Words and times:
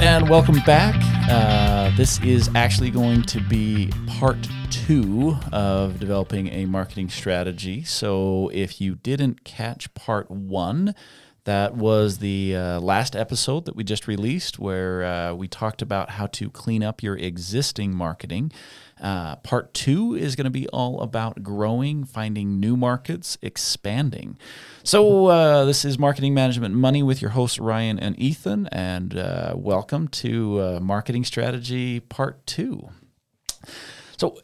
and 0.00 0.30
welcome 0.30 0.58
back. 0.64 0.94
Uh, 1.30 1.94
this 1.94 2.18
is 2.22 2.48
actually 2.54 2.90
going 2.90 3.20
to 3.22 3.38
be 3.38 3.92
part 4.06 4.38
two 4.70 5.36
of 5.52 6.00
developing 6.00 6.48
a 6.48 6.64
marketing 6.64 7.10
strategy. 7.10 7.84
So, 7.84 8.50
if 8.54 8.80
you 8.80 8.94
didn't 8.94 9.44
catch 9.44 9.92
part 9.92 10.30
one, 10.30 10.94
that 11.44 11.74
was 11.74 12.18
the 12.18 12.54
uh, 12.54 12.80
last 12.80 13.16
episode 13.16 13.64
that 13.64 13.74
we 13.74 13.84
just 13.84 14.06
released 14.06 14.58
where 14.58 15.04
uh, 15.04 15.34
we 15.34 15.48
talked 15.48 15.82
about 15.82 16.10
how 16.10 16.26
to 16.26 16.50
clean 16.50 16.82
up 16.82 17.02
your 17.02 17.16
existing 17.16 17.94
marketing. 17.94 18.52
Uh, 19.00 19.36
part 19.36 19.72
two 19.72 20.14
is 20.14 20.36
going 20.36 20.44
to 20.44 20.50
be 20.50 20.68
all 20.68 21.00
about 21.00 21.42
growing, 21.42 22.04
finding 22.04 22.60
new 22.60 22.76
markets, 22.76 23.38
expanding. 23.40 24.36
So, 24.82 25.26
uh, 25.26 25.64
this 25.64 25.84
is 25.84 25.98
Marketing 25.98 26.34
Management 26.34 26.74
Money 26.74 27.02
with 27.02 27.22
your 27.22 27.30
hosts, 27.30 27.58
Ryan 27.58 27.98
and 27.98 28.18
Ethan, 28.18 28.66
and 28.68 29.16
uh, 29.16 29.54
welcome 29.56 30.08
to 30.08 30.60
uh, 30.60 30.80
Marketing 30.80 31.24
Strategy 31.24 32.00
Part 32.00 32.46
Two. 32.46 32.90
So, 34.18 34.38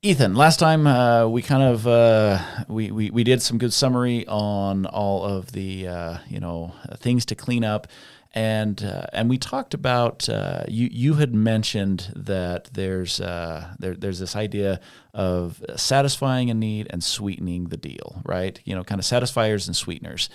Ethan, 0.00 0.36
last 0.36 0.60
time 0.60 0.86
uh, 0.86 1.26
we 1.26 1.42
kind 1.42 1.60
of 1.60 1.84
uh, 1.84 2.38
we, 2.68 2.92
we 2.92 3.10
we 3.10 3.24
did 3.24 3.42
some 3.42 3.58
good 3.58 3.72
summary 3.72 4.24
on 4.28 4.86
all 4.86 5.24
of 5.24 5.50
the 5.50 5.88
uh, 5.88 6.18
you 6.28 6.38
know 6.38 6.72
things 6.98 7.24
to 7.24 7.34
clean 7.34 7.64
up, 7.64 7.88
and 8.32 8.80
uh, 8.84 9.06
and 9.12 9.28
we 9.28 9.38
talked 9.38 9.74
about 9.74 10.28
uh, 10.28 10.62
you 10.68 10.88
you 10.92 11.14
had 11.14 11.34
mentioned 11.34 12.12
that 12.14 12.70
there's 12.74 13.20
uh, 13.20 13.74
there, 13.80 13.94
there's 13.94 14.20
this 14.20 14.36
idea 14.36 14.78
of 15.14 15.64
satisfying 15.74 16.48
a 16.48 16.54
need 16.54 16.86
and 16.90 17.02
sweetening 17.02 17.64
the 17.64 17.76
deal, 17.76 18.22
right? 18.24 18.60
You 18.64 18.76
know, 18.76 18.84
kind 18.84 19.00
of 19.00 19.04
satisfiers 19.04 19.66
and 19.66 19.74
sweeteners 19.74 20.30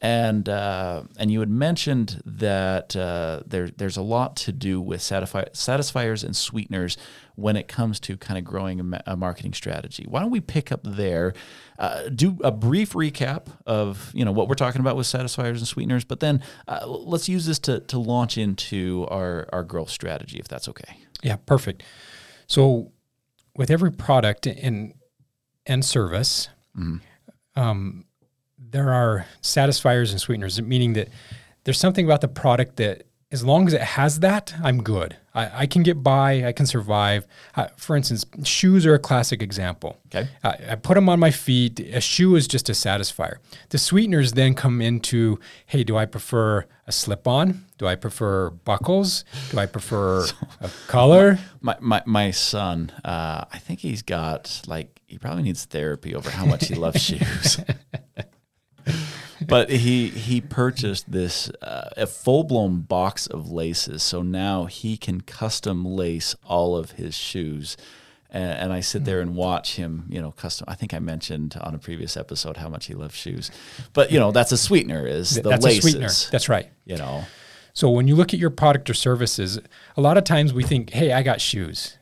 and 0.00 0.48
uh, 0.48 1.02
and 1.18 1.30
you 1.30 1.40
had 1.40 1.50
mentioned 1.50 2.22
that 2.24 2.96
uh, 2.96 3.42
there 3.46 3.68
there's 3.68 3.98
a 3.98 4.02
lot 4.02 4.34
to 4.36 4.52
do 4.52 4.80
with 4.80 5.00
satisfi- 5.00 5.54
satisfiers 5.54 6.24
and 6.24 6.34
sweeteners 6.34 6.96
when 7.36 7.56
it 7.56 7.68
comes 7.68 8.00
to 8.00 8.16
kind 8.16 8.38
of 8.38 8.44
growing 8.44 8.80
a, 8.80 8.82
ma- 8.82 9.00
a 9.06 9.16
marketing 9.16 9.52
strategy. 9.52 10.04
Why 10.08 10.20
don't 10.20 10.30
we 10.30 10.40
pick 10.40 10.72
up 10.72 10.80
there, 10.84 11.34
uh, 11.78 12.08
do 12.08 12.38
a 12.42 12.50
brief 12.50 12.94
recap 12.94 13.46
of 13.66 14.10
you 14.14 14.24
know 14.24 14.32
what 14.32 14.48
we're 14.48 14.54
talking 14.54 14.80
about 14.80 14.96
with 14.96 15.06
satisfiers 15.06 15.58
and 15.58 15.68
sweeteners, 15.68 16.04
but 16.04 16.20
then 16.20 16.42
uh, 16.66 16.86
let's 16.86 17.28
use 17.28 17.44
this 17.44 17.58
to 17.60 17.80
to 17.80 17.98
launch 17.98 18.38
into 18.38 19.06
our 19.10 19.48
our 19.52 19.62
growth 19.62 19.90
strategy 19.90 20.38
if 20.38 20.48
that's 20.48 20.68
okay. 20.68 20.96
Yeah, 21.22 21.36
perfect. 21.36 21.82
So 22.46 22.92
with 23.54 23.70
every 23.70 23.92
product 23.92 24.46
and 24.46 24.94
and 25.66 25.84
service. 25.84 26.48
Um, 27.56 28.06
there 28.70 28.92
are 28.92 29.26
satisfiers 29.40 30.12
and 30.12 30.20
sweeteners, 30.20 30.60
meaning 30.60 30.92
that 30.94 31.08
there's 31.64 31.78
something 31.78 32.04
about 32.04 32.20
the 32.20 32.28
product 32.28 32.76
that, 32.76 33.04
as 33.32 33.44
long 33.44 33.66
as 33.66 33.72
it 33.72 33.80
has 33.80 34.20
that, 34.20 34.54
I'm 34.62 34.82
good. 34.82 35.16
I, 35.34 35.62
I 35.62 35.66
can 35.66 35.82
get 35.82 36.02
by. 36.02 36.44
I 36.44 36.52
can 36.52 36.66
survive. 36.66 37.26
Uh, 37.54 37.68
for 37.76 37.96
instance, 37.96 38.26
shoes 38.44 38.84
are 38.86 38.94
a 38.94 38.98
classic 38.98 39.40
example. 39.40 39.98
Okay. 40.06 40.28
I, 40.42 40.56
I 40.70 40.74
put 40.74 40.94
them 40.94 41.08
on 41.08 41.20
my 41.20 41.30
feet. 41.30 41.78
A 41.78 42.00
shoe 42.00 42.34
is 42.34 42.48
just 42.48 42.68
a 42.68 42.72
satisfier. 42.72 43.36
The 43.68 43.78
sweeteners 43.78 44.32
then 44.32 44.54
come 44.54 44.80
into, 44.80 45.38
hey, 45.66 45.84
do 45.84 45.96
I 45.96 46.06
prefer 46.06 46.66
a 46.86 46.92
slip-on? 46.92 47.64
Do 47.78 47.86
I 47.86 47.94
prefer 47.94 48.50
buckles? 48.50 49.24
Do 49.50 49.58
I 49.58 49.66
prefer 49.66 50.26
a 50.60 50.68
color? 50.88 51.38
My 51.60 51.76
my, 51.80 52.02
my 52.04 52.30
son, 52.32 52.90
uh, 53.04 53.44
I 53.52 53.58
think 53.58 53.80
he's 53.80 54.02
got 54.02 54.62
like 54.66 55.00
he 55.06 55.18
probably 55.18 55.44
needs 55.44 55.64
therapy 55.64 56.14
over 56.14 56.30
how 56.30 56.44
much 56.44 56.66
he 56.66 56.74
loves 56.74 57.00
shoes. 57.02 57.60
But 59.46 59.70
he 59.70 60.08
he 60.08 60.40
purchased 60.40 61.10
this 61.10 61.50
uh, 61.62 61.90
a 61.96 62.06
full 62.06 62.44
blown 62.44 62.80
box 62.80 63.26
of 63.26 63.50
laces, 63.50 64.02
so 64.02 64.22
now 64.22 64.66
he 64.66 64.96
can 64.96 65.20
custom 65.20 65.84
lace 65.84 66.34
all 66.44 66.76
of 66.76 66.92
his 66.92 67.14
shoes. 67.16 67.76
And, 68.32 68.52
and 68.60 68.72
I 68.72 68.78
sit 68.78 69.04
there 69.04 69.20
and 69.20 69.34
watch 69.34 69.74
him, 69.74 70.04
you 70.08 70.20
know, 70.22 70.30
custom. 70.30 70.66
I 70.68 70.76
think 70.76 70.94
I 70.94 71.00
mentioned 71.00 71.56
on 71.60 71.74
a 71.74 71.78
previous 71.78 72.16
episode 72.16 72.58
how 72.58 72.68
much 72.68 72.86
he 72.86 72.94
loves 72.94 73.14
shoes, 73.16 73.50
but 73.92 74.12
you 74.12 74.20
know 74.20 74.30
that's 74.30 74.52
a 74.52 74.56
sweetener 74.58 75.04
is 75.06 75.34
the 75.34 75.48
That's 75.48 75.64
laces. 75.64 75.78
a 75.78 75.82
sweetener. 75.90 76.10
That's 76.30 76.48
right. 76.48 76.70
You 76.84 76.96
know, 76.96 77.24
So 77.72 77.90
when 77.90 78.06
you 78.06 78.14
look 78.14 78.32
at 78.32 78.38
your 78.38 78.50
product 78.50 78.88
or 78.88 78.94
services, 78.94 79.58
a 79.96 80.00
lot 80.00 80.16
of 80.16 80.22
times 80.24 80.52
we 80.54 80.62
think, 80.62 80.90
"Hey, 80.90 81.12
I 81.12 81.22
got 81.24 81.40
shoes," 81.40 81.98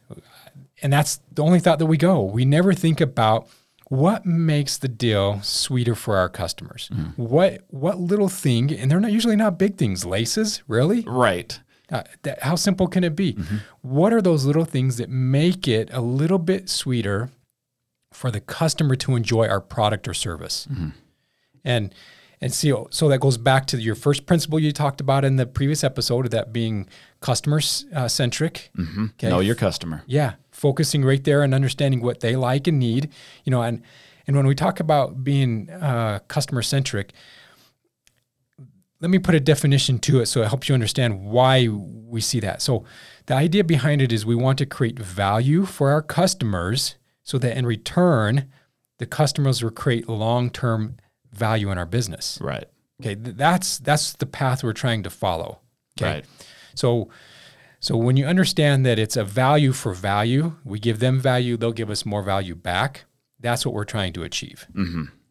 and 0.82 0.92
that's 0.92 1.20
the 1.32 1.42
only 1.42 1.60
thought 1.60 1.78
that 1.78 1.86
we 1.86 1.96
go. 1.96 2.22
We 2.22 2.44
never 2.44 2.74
think 2.74 3.00
about 3.00 3.48
what 3.88 4.26
makes 4.26 4.76
the 4.76 4.88
deal 4.88 5.40
sweeter 5.42 5.94
for 5.94 6.16
our 6.16 6.28
customers. 6.28 6.90
Mm-hmm. 6.92 7.22
What 7.22 7.64
what 7.68 7.98
little 7.98 8.28
thing, 8.28 8.72
and 8.72 8.90
they're 8.90 9.00
not 9.00 9.12
usually 9.12 9.36
not 9.36 9.58
big 9.58 9.76
things. 9.76 10.04
Laces, 10.04 10.62
really? 10.68 11.02
right? 11.02 11.58
Uh, 11.90 12.02
that, 12.22 12.42
how 12.42 12.54
simple 12.54 12.86
can 12.86 13.02
it 13.02 13.16
be? 13.16 13.32
Mm-hmm. 13.32 13.56
What 13.80 14.12
are 14.12 14.20
those 14.20 14.44
little 14.44 14.66
things 14.66 14.98
that 14.98 15.08
make 15.08 15.66
it 15.66 15.88
a 15.90 16.02
little 16.02 16.38
bit 16.38 16.68
sweeter 16.68 17.30
for 18.12 18.30
the 18.30 18.40
customer 18.40 18.94
to 18.96 19.16
enjoy 19.16 19.48
our 19.48 19.60
product 19.60 20.06
or 20.06 20.12
service? 20.12 20.68
Mm-hmm. 20.70 20.88
And 21.64 21.94
and 22.40 22.52
see, 22.52 22.72
so 22.90 23.08
that 23.08 23.20
goes 23.20 23.36
back 23.36 23.66
to 23.66 23.78
your 23.78 23.94
first 23.94 24.26
principle 24.26 24.58
you 24.58 24.72
talked 24.72 25.00
about 25.00 25.24
in 25.24 25.36
the 25.36 25.46
previous 25.46 25.82
episode 25.82 26.26
of 26.26 26.30
that 26.30 26.52
being 26.52 26.88
customer 27.20 27.60
uh, 27.94 28.06
centric. 28.08 28.70
Okay. 28.78 29.28
Know 29.28 29.40
your 29.40 29.56
customer. 29.56 30.02
Yeah, 30.06 30.34
focusing 30.52 31.04
right 31.04 31.22
there 31.22 31.42
and 31.42 31.52
understanding 31.52 32.00
what 32.00 32.20
they 32.20 32.36
like 32.36 32.66
and 32.66 32.78
need. 32.78 33.10
You 33.44 33.50
know, 33.50 33.62
and 33.62 33.82
and 34.26 34.36
when 34.36 34.46
we 34.46 34.54
talk 34.54 34.78
about 34.78 35.24
being 35.24 35.68
uh, 35.70 36.20
customer 36.28 36.62
centric, 36.62 37.12
let 39.00 39.10
me 39.10 39.18
put 39.18 39.34
a 39.34 39.40
definition 39.40 39.98
to 40.00 40.20
it 40.20 40.26
so 40.26 40.42
it 40.42 40.48
helps 40.48 40.68
you 40.68 40.74
understand 40.74 41.24
why 41.24 41.68
we 41.68 42.20
see 42.20 42.40
that. 42.40 42.62
So, 42.62 42.84
the 43.26 43.34
idea 43.34 43.64
behind 43.64 44.02
it 44.02 44.12
is 44.12 44.26
we 44.26 44.34
want 44.34 44.58
to 44.58 44.66
create 44.66 44.98
value 44.98 45.64
for 45.64 45.90
our 45.90 46.02
customers 46.02 46.96
so 47.22 47.38
that 47.38 47.56
in 47.56 47.66
return, 47.66 48.48
the 48.98 49.06
customers 49.06 49.62
will 49.62 49.70
create 49.70 50.08
long 50.08 50.50
term 50.50 50.96
value 51.32 51.70
in 51.70 51.78
our 51.78 51.86
business. 51.86 52.38
Right. 52.40 52.64
Okay, 53.00 53.14
th- 53.14 53.36
that's 53.36 53.78
that's 53.78 54.12
the 54.14 54.26
path 54.26 54.64
we're 54.64 54.72
trying 54.72 55.02
to 55.04 55.10
follow. 55.10 55.60
Okay. 56.00 56.14
Right. 56.14 56.24
So 56.74 57.10
so 57.80 57.96
when 57.96 58.16
you 58.16 58.26
understand 58.26 58.84
that 58.86 58.98
it's 58.98 59.16
a 59.16 59.24
value 59.24 59.72
for 59.72 59.94
value, 59.94 60.56
we 60.64 60.78
give 60.78 60.98
them 60.98 61.20
value, 61.20 61.56
they'll 61.56 61.72
give 61.72 61.90
us 61.90 62.04
more 62.04 62.22
value 62.22 62.54
back. 62.54 63.04
That's 63.40 63.64
what 63.64 63.74
we're 63.74 63.84
trying 63.84 64.12
to 64.14 64.24
achieve. 64.24 64.66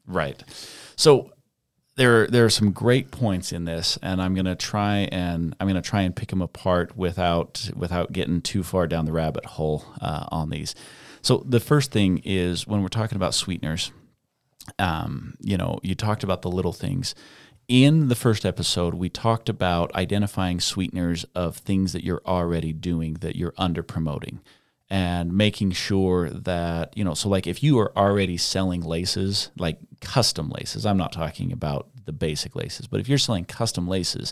Right. 0.05 0.41
So 0.95 1.31
there 1.97 2.27
there 2.27 2.45
are 2.45 2.49
some 2.49 2.71
great 2.71 3.11
points 3.11 3.51
in 3.51 3.65
this, 3.65 3.97
and 4.01 4.21
I'm 4.21 4.33
gonna 4.33 4.55
try 4.55 5.09
and 5.11 5.55
I'm 5.59 5.67
gonna 5.67 5.81
try 5.81 6.03
and 6.03 6.15
pick 6.15 6.29
them 6.29 6.41
apart 6.41 6.95
without 6.95 7.69
without 7.75 8.13
getting 8.13 8.41
too 8.41 8.63
far 8.63 8.87
down 8.87 9.05
the 9.05 9.11
rabbit 9.11 9.45
hole 9.45 9.83
uh, 9.99 10.27
on 10.31 10.49
these. 10.49 10.73
So 11.21 11.43
the 11.45 11.59
first 11.59 11.91
thing 11.91 12.21
is 12.23 12.65
when 12.65 12.81
we're 12.81 12.87
talking 12.87 13.17
about 13.17 13.33
sweeteners, 13.33 13.91
um, 14.79 15.35
you 15.39 15.57
know, 15.57 15.79
you 15.83 15.95
talked 15.95 16.23
about 16.23 16.41
the 16.41 16.51
little 16.51 16.73
things. 16.73 17.15
In 17.67 18.07
the 18.07 18.15
first 18.15 18.45
episode, 18.45 18.93
we 18.93 19.09
talked 19.09 19.49
about 19.49 19.93
identifying 19.93 20.59
sweeteners 20.59 21.25
of 21.35 21.57
things 21.57 21.93
that 21.93 22.03
you're 22.03 22.21
already 22.25 22.71
doing 22.71 23.15
that 23.15 23.35
you're 23.35 23.53
under 23.57 23.83
promoting 23.83 24.41
and 24.89 25.33
making 25.33 25.71
sure 25.71 26.29
that, 26.29 26.95
you 26.95 27.03
know, 27.03 27.13
so 27.13 27.27
like 27.27 27.45
if 27.45 27.61
you 27.61 27.77
are 27.77 27.97
already 27.97 28.37
selling 28.37 28.81
laces, 28.81 29.51
like 29.57 29.79
custom 29.99 30.49
laces, 30.49 30.85
I'm 30.85 30.97
not 30.97 31.11
talking 31.11 31.51
about 31.51 31.89
the 32.05 32.13
basic 32.13 32.55
laces, 32.55 32.87
but 32.87 33.01
if 33.01 33.09
you're 33.09 33.17
selling 33.17 33.43
custom 33.43 33.85
laces, 33.85 34.31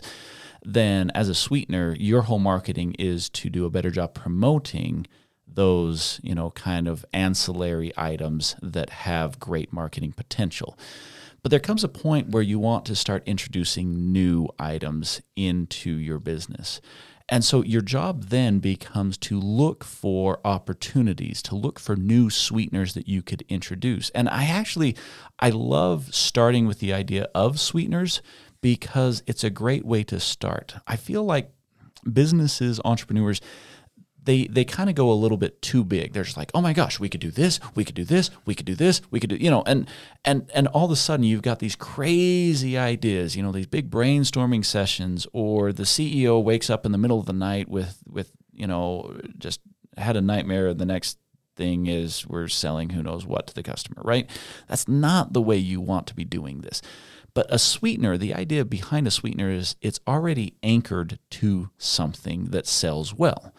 then 0.64 1.10
as 1.14 1.28
a 1.28 1.34
sweetener, 1.34 1.94
your 1.98 2.22
whole 2.22 2.38
marketing 2.38 2.94
is 2.98 3.28
to 3.30 3.50
do 3.50 3.66
a 3.66 3.70
better 3.70 3.90
job 3.90 4.14
promoting 4.14 5.06
those, 5.46 6.20
you 6.22 6.34
know, 6.34 6.50
kind 6.50 6.88
of 6.88 7.04
ancillary 7.12 7.92
items 7.96 8.56
that 8.62 8.90
have 8.90 9.38
great 9.38 9.72
marketing 9.72 10.12
potential. 10.12 10.78
But 11.42 11.50
there 11.50 11.60
comes 11.60 11.84
a 11.84 11.88
point 11.88 12.30
where 12.30 12.42
you 12.42 12.58
want 12.58 12.84
to 12.86 12.96
start 12.96 13.22
introducing 13.26 14.12
new 14.12 14.48
items 14.58 15.22
into 15.36 15.90
your 15.90 16.18
business. 16.18 16.80
And 17.28 17.44
so 17.44 17.62
your 17.62 17.82
job 17.82 18.26
then 18.26 18.60
becomes 18.60 19.18
to 19.18 19.40
look 19.40 19.82
for 19.82 20.40
opportunities, 20.44 21.42
to 21.42 21.56
look 21.56 21.80
for 21.80 21.96
new 21.96 22.30
sweeteners 22.30 22.94
that 22.94 23.08
you 23.08 23.22
could 23.22 23.42
introduce. 23.48 24.10
And 24.10 24.28
I 24.28 24.44
actually 24.44 24.96
I 25.40 25.50
love 25.50 26.14
starting 26.14 26.66
with 26.66 26.78
the 26.78 26.92
idea 26.92 27.28
of 27.34 27.58
sweeteners 27.58 28.22
because 28.60 29.22
it's 29.26 29.44
a 29.44 29.50
great 29.50 29.84
way 29.84 30.04
to 30.04 30.20
start. 30.20 30.76
I 30.86 30.96
feel 30.96 31.24
like 31.24 31.50
businesses, 32.12 32.80
entrepreneurs, 32.84 33.40
they 34.26 34.46
they 34.48 34.64
kind 34.64 34.90
of 34.90 34.94
go 34.94 35.10
a 35.10 35.14
little 35.14 35.38
bit 35.38 35.62
too 35.62 35.82
big. 35.82 36.12
They're 36.12 36.24
just 36.24 36.36
like, 36.36 36.50
oh 36.54 36.60
my 36.60 36.72
gosh, 36.72 37.00
we 37.00 37.08
could 37.08 37.20
do 37.20 37.30
this, 37.30 37.58
we 37.74 37.84
could 37.84 37.94
do 37.94 38.04
this, 38.04 38.30
we 38.44 38.54
could 38.54 38.66
do 38.66 38.74
this, 38.74 39.00
we 39.10 39.18
could 39.18 39.30
do, 39.30 39.36
you 39.36 39.50
know, 39.50 39.62
and 39.66 39.88
and 40.24 40.50
and 40.54 40.68
all 40.68 40.84
of 40.84 40.90
a 40.90 40.96
sudden 40.96 41.24
you've 41.24 41.42
got 41.42 41.60
these 41.60 41.76
crazy 41.76 42.76
ideas, 42.76 43.36
you 43.36 43.42
know, 43.42 43.52
these 43.52 43.66
big 43.66 43.90
brainstorming 43.90 44.64
sessions, 44.64 45.26
or 45.32 45.72
the 45.72 45.84
CEO 45.84 46.42
wakes 46.42 46.68
up 46.68 46.84
in 46.84 46.92
the 46.92 46.98
middle 46.98 47.18
of 47.18 47.26
the 47.26 47.32
night 47.32 47.68
with 47.68 48.02
with 48.06 48.32
you 48.52 48.66
know 48.66 49.18
just 49.38 49.60
had 49.96 50.16
a 50.16 50.20
nightmare 50.20 50.74
the 50.74 50.84
next 50.84 51.18
thing 51.56 51.86
is 51.86 52.26
we're 52.26 52.48
selling 52.48 52.90
who 52.90 53.02
knows 53.02 53.24
what 53.24 53.46
to 53.46 53.54
the 53.54 53.62
customer, 53.62 54.02
right? 54.04 54.28
That's 54.68 54.86
not 54.86 55.32
the 55.32 55.40
way 55.40 55.56
you 55.56 55.80
want 55.80 56.06
to 56.08 56.14
be 56.14 56.24
doing 56.24 56.60
this. 56.60 56.82
But 57.32 57.46
a 57.50 57.58
sweetener, 57.58 58.16
the 58.16 58.34
idea 58.34 58.64
behind 58.64 59.06
a 59.06 59.10
sweetener 59.10 59.50
is 59.50 59.76
it's 59.82 60.00
already 60.06 60.54
anchored 60.62 61.18
to 61.32 61.70
something 61.76 62.46
that 62.46 62.66
sells 62.66 63.12
well. 63.12 63.52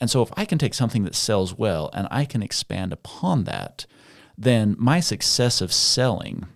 And 0.00 0.10
so 0.10 0.22
if 0.22 0.30
I 0.36 0.44
can 0.44 0.58
take 0.58 0.74
something 0.74 1.04
that 1.04 1.14
sells 1.14 1.56
well 1.56 1.90
and 1.92 2.06
I 2.10 2.24
can 2.24 2.42
expand 2.42 2.92
upon 2.92 3.44
that, 3.44 3.86
then 4.36 4.76
my 4.78 5.00
success 5.00 5.60
of 5.60 5.72
selling 5.72 6.46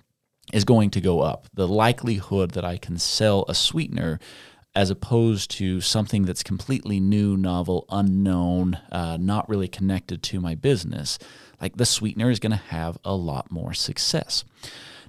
is 0.53 0.65
going 0.65 0.91
to 0.91 1.01
go 1.01 1.21
up. 1.21 1.49
The 1.55 1.69
likelihood 1.69 2.53
that 2.53 2.65
I 2.65 2.77
can 2.77 2.99
sell 2.99 3.45
a 3.49 3.55
sweetener 3.55 4.21
as 4.75 4.91
opposed 4.91 5.51
to 5.51 5.81
something 5.81 6.25
that's 6.25 6.43
completely 6.43 6.99
new, 6.99 7.37
novel, 7.37 7.85
unknown, 7.91 8.79
uh, 8.91 9.19
not 9.21 9.49
really 9.49 9.69
connected 9.69 10.23
to 10.23 10.41
my 10.41 10.55
business, 10.55 11.19
like 11.61 11.77
the 11.77 11.85
sweetener 11.85 12.31
is 12.31 12.39
going 12.39 12.53
to 12.53 12.57
have 12.57 12.97
a 13.05 13.15
lot 13.15 13.51
more 13.51 13.75
success. 13.75 14.45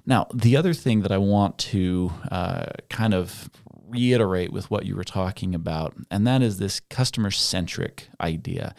Now, 0.06 0.26
the 0.34 0.56
other 0.56 0.74
thing 0.74 1.00
that 1.00 1.12
I 1.12 1.18
want 1.18 1.56
to 1.58 2.12
uh, 2.30 2.66
kind 2.90 3.14
of 3.14 3.48
reiterate 3.94 4.52
with 4.52 4.70
what 4.70 4.84
you 4.86 4.96
were 4.96 5.04
talking 5.04 5.54
about, 5.54 5.94
and 6.10 6.26
that 6.26 6.42
is 6.42 6.58
this 6.58 6.80
customer 6.80 7.30
centric 7.30 8.08
idea. 8.20 8.74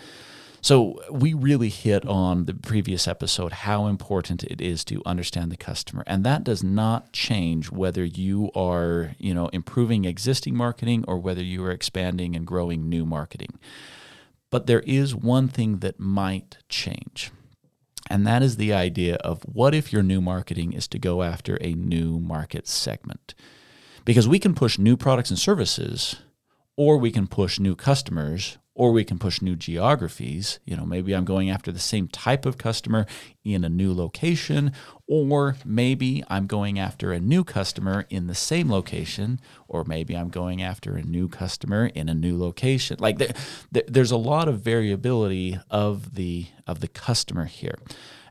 So 0.62 1.00
we 1.12 1.34
really 1.36 1.70
hit 1.70 2.06
on 2.08 2.46
the 2.46 2.56
previous 2.56 3.08
episode 3.08 3.52
how 3.52 3.86
important 3.86 4.44
it 4.44 4.60
is 4.60 4.84
to 4.86 5.02
understand 5.06 5.52
the 5.52 5.58
customer, 5.58 6.04
and 6.08 6.24
that 6.24 6.44
does 6.44 6.64
not 6.64 7.14
change 7.14 7.72
whether 7.72 8.04
you 8.04 8.50
are, 8.56 9.16
you 9.20 9.34
know, 9.34 9.48
improving 9.50 10.06
existing 10.06 10.56
marketing 10.56 11.06
or 11.08 11.20
whether 11.20 11.44
you 11.44 11.64
are 11.64 11.72
expanding 11.72 12.36
and 12.36 12.48
growing 12.48 12.90
new 12.90 13.06
marketing. 13.06 13.60
But 14.50 14.66
there 14.66 14.82
is 14.82 15.16
one 15.16 15.48
thing 15.48 15.80
that 15.80 16.00
might 16.00 16.58
change. 16.68 17.32
And 18.10 18.26
that 18.26 18.44
is 18.44 18.58
the 18.58 18.74
idea 18.74 19.16
of 19.16 19.42
what 19.44 19.74
if 19.74 19.92
your 19.92 20.04
new 20.04 20.22
marketing 20.22 20.74
is 20.74 20.88
to 20.90 21.00
go 21.00 21.24
after 21.24 21.58
a 21.62 21.74
new 21.74 22.20
market 22.20 22.68
segment? 22.68 23.34
Because 24.06 24.28
we 24.28 24.40
can 24.40 24.54
push 24.54 24.78
new 24.78 24.96
products 24.96 25.32
and 25.32 25.40
services, 25.40 26.18
or 26.78 26.98
we 26.98 27.12
can 27.12 27.26
push 27.26 27.60
new 27.60 27.76
customers, 27.76 28.60
or 28.76 28.92
we 28.92 29.04
can 29.04 29.18
push 29.18 29.42
new 29.42 29.56
geographies. 29.56 30.60
You 30.66 30.76
know, 30.76 30.86
maybe 30.86 31.16
I'm 31.16 31.26
going 31.26 31.50
after 31.50 31.72
the 31.72 31.80
same 31.80 32.08
type 32.10 32.46
of 32.46 32.60
customer 32.60 33.08
in 33.44 33.64
a 33.64 33.70
new 33.70 33.94
location, 33.94 34.74
or 35.08 35.56
maybe 35.66 36.24
I'm 36.28 36.46
going 36.46 36.78
after 36.78 37.12
a 37.14 37.20
new 37.20 37.44
customer 37.44 38.06
in 38.10 38.28
the 38.28 38.36
same 38.36 38.70
location, 38.70 39.40
or 39.68 39.84
maybe 39.86 40.16
I'm 40.16 40.30
going 40.30 40.62
after 40.62 40.98
a 40.98 41.02
new 41.02 41.28
customer 41.28 41.88
in 41.88 42.08
a 42.08 42.14
new 42.14 42.38
location. 42.38 42.98
Like 43.00 43.18
there, 43.18 43.34
there, 43.72 43.84
there's 43.88 44.12
a 44.12 44.18
lot 44.18 44.48
of 44.48 44.62
variability 44.62 45.58
of 45.72 46.14
the 46.14 46.48
of 46.68 46.80
the 46.82 46.90
customer 46.90 47.46
here, 47.46 47.80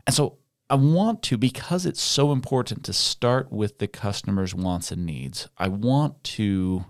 and 0.06 0.15
so 0.15 0.38
I 0.70 0.76
want 0.76 1.22
to 1.25 1.37
because 1.37 1.84
it's 1.84 2.00
so 2.00 2.32
important 2.32 2.84
to 2.84 2.93
start 2.93 3.52
with 3.52 3.78
the 3.78 3.87
customer's 3.87 4.55
wants 4.55 4.90
and 4.90 5.05
needs. 5.05 5.49
I 5.58 5.69
want 5.69 6.25
to 6.25 6.87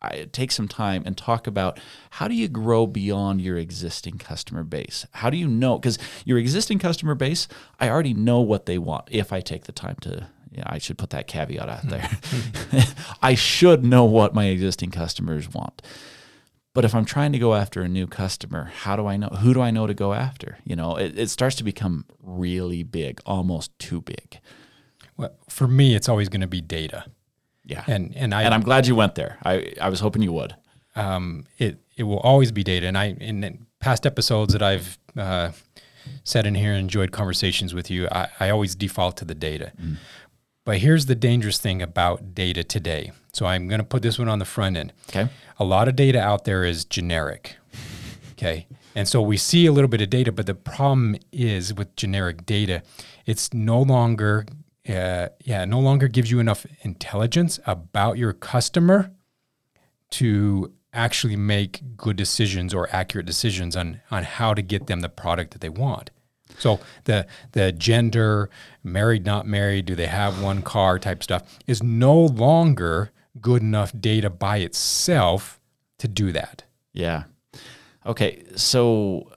I 0.00 0.28
take 0.30 0.52
some 0.52 0.68
time 0.68 1.02
and 1.06 1.16
talk 1.16 1.46
about 1.46 1.80
how 2.10 2.28
do 2.28 2.34
you 2.34 2.48
grow 2.48 2.86
beyond 2.86 3.40
your 3.40 3.56
existing 3.56 4.18
customer 4.18 4.62
base? 4.62 5.06
How 5.12 5.30
do 5.30 5.36
you 5.36 5.48
know? 5.48 5.78
Because 5.78 5.98
your 6.24 6.38
existing 6.38 6.78
customer 6.78 7.14
base, 7.14 7.48
I 7.80 7.88
already 7.88 8.14
know 8.14 8.40
what 8.40 8.66
they 8.66 8.78
want 8.78 9.08
if 9.10 9.32
I 9.32 9.40
take 9.40 9.64
the 9.64 9.72
time 9.72 9.96
to. 10.02 10.28
Yeah, 10.52 10.64
I 10.66 10.78
should 10.78 10.96
put 10.96 11.10
that 11.10 11.26
caveat 11.26 11.68
out 11.68 11.88
there. 11.88 12.08
Hmm. 12.08 12.78
I 13.22 13.34
should 13.34 13.84
know 13.84 14.04
what 14.04 14.34
my 14.34 14.46
existing 14.46 14.90
customers 14.90 15.52
want. 15.52 15.82
But 16.76 16.84
if 16.84 16.94
I'm 16.94 17.06
trying 17.06 17.32
to 17.32 17.38
go 17.38 17.54
after 17.54 17.80
a 17.80 17.88
new 17.88 18.06
customer, 18.06 18.70
how 18.82 18.96
do 18.96 19.06
I 19.06 19.16
know? 19.16 19.28
Who 19.28 19.54
do 19.54 19.62
I 19.62 19.70
know 19.70 19.86
to 19.86 19.94
go 19.94 20.12
after? 20.12 20.58
You 20.62 20.76
know, 20.76 20.96
it, 20.96 21.18
it 21.18 21.30
starts 21.30 21.56
to 21.56 21.64
become 21.64 22.04
really 22.22 22.82
big, 22.82 23.18
almost 23.24 23.76
too 23.78 24.02
big. 24.02 24.40
Well, 25.16 25.32
for 25.48 25.66
me, 25.66 25.94
it's 25.94 26.06
always 26.06 26.28
going 26.28 26.42
to 26.42 26.46
be 26.46 26.60
data. 26.60 27.06
Yeah. 27.64 27.82
And 27.86 28.14
and 28.14 28.34
I 28.34 28.42
and 28.42 28.52
I'm 28.52 28.60
glad 28.60 28.86
you 28.86 28.94
went 28.94 29.14
there. 29.14 29.38
I, 29.42 29.72
I 29.80 29.88
was 29.88 30.00
hoping 30.00 30.20
you 30.20 30.32
would. 30.32 30.54
Um, 30.96 31.46
it 31.56 31.78
it 31.96 32.02
will 32.02 32.20
always 32.20 32.52
be 32.52 32.62
data. 32.62 32.86
And 32.86 32.98
I 32.98 33.16
in 33.20 33.66
past 33.80 34.04
episodes 34.04 34.52
that 34.52 34.62
I've 34.62 34.98
uh, 35.16 35.52
said 36.24 36.46
in 36.46 36.54
here 36.54 36.72
and 36.72 36.80
enjoyed 36.80 37.10
conversations 37.10 37.72
with 37.72 37.90
you, 37.90 38.06
I, 38.12 38.28
I 38.38 38.50
always 38.50 38.74
default 38.74 39.16
to 39.16 39.24
the 39.24 39.34
data. 39.34 39.72
Mm. 39.80 39.96
But 40.66 40.78
here's 40.78 41.06
the 41.06 41.14
dangerous 41.14 41.58
thing 41.58 41.80
about 41.80 42.34
data 42.34 42.64
today. 42.64 43.12
So 43.32 43.46
I'm 43.46 43.68
going 43.68 43.78
to 43.78 43.86
put 43.86 44.02
this 44.02 44.18
one 44.18 44.28
on 44.28 44.40
the 44.40 44.44
front 44.44 44.76
end. 44.76 44.92
Okay. 45.08 45.28
A 45.60 45.64
lot 45.64 45.86
of 45.86 45.94
data 45.94 46.20
out 46.20 46.44
there 46.44 46.64
is 46.64 46.84
generic. 46.84 47.54
Okay. 48.32 48.66
And 48.96 49.06
so 49.06 49.22
we 49.22 49.36
see 49.36 49.66
a 49.66 49.72
little 49.72 49.88
bit 49.88 50.00
of 50.00 50.10
data, 50.10 50.32
but 50.32 50.46
the 50.46 50.56
problem 50.56 51.16
is 51.30 51.72
with 51.72 51.94
generic 51.94 52.44
data, 52.44 52.82
it's 53.26 53.54
no 53.54 53.80
longer 53.80 54.44
uh, 54.88 55.28
yeah, 55.44 55.64
no 55.64 55.80
longer 55.80 56.08
gives 56.08 56.30
you 56.30 56.38
enough 56.38 56.66
intelligence 56.82 57.58
about 57.66 58.18
your 58.18 58.32
customer 58.32 59.12
to 60.10 60.72
actually 60.92 61.36
make 61.36 61.96
good 61.96 62.16
decisions 62.16 62.72
or 62.72 62.88
accurate 62.90 63.26
decisions 63.26 63.76
on 63.76 64.00
on 64.10 64.24
how 64.24 64.52
to 64.52 64.62
get 64.62 64.88
them 64.88 65.00
the 65.00 65.08
product 65.08 65.52
that 65.52 65.60
they 65.60 65.68
want. 65.68 66.10
So 66.58 66.80
the 67.04 67.26
the 67.52 67.72
gender, 67.72 68.50
married, 68.82 69.26
not 69.26 69.46
married, 69.46 69.86
do 69.86 69.94
they 69.94 70.06
have 70.06 70.42
one 70.42 70.62
car 70.62 70.98
type 70.98 71.22
stuff 71.22 71.58
is 71.66 71.82
no 71.82 72.18
longer 72.18 73.12
good 73.40 73.62
enough 73.62 73.92
data 73.98 74.30
by 74.30 74.58
itself 74.58 75.60
to 75.98 76.08
do 76.08 76.32
that. 76.32 76.64
Yeah. 76.92 77.24
Okay. 78.04 78.44
So 78.56 79.30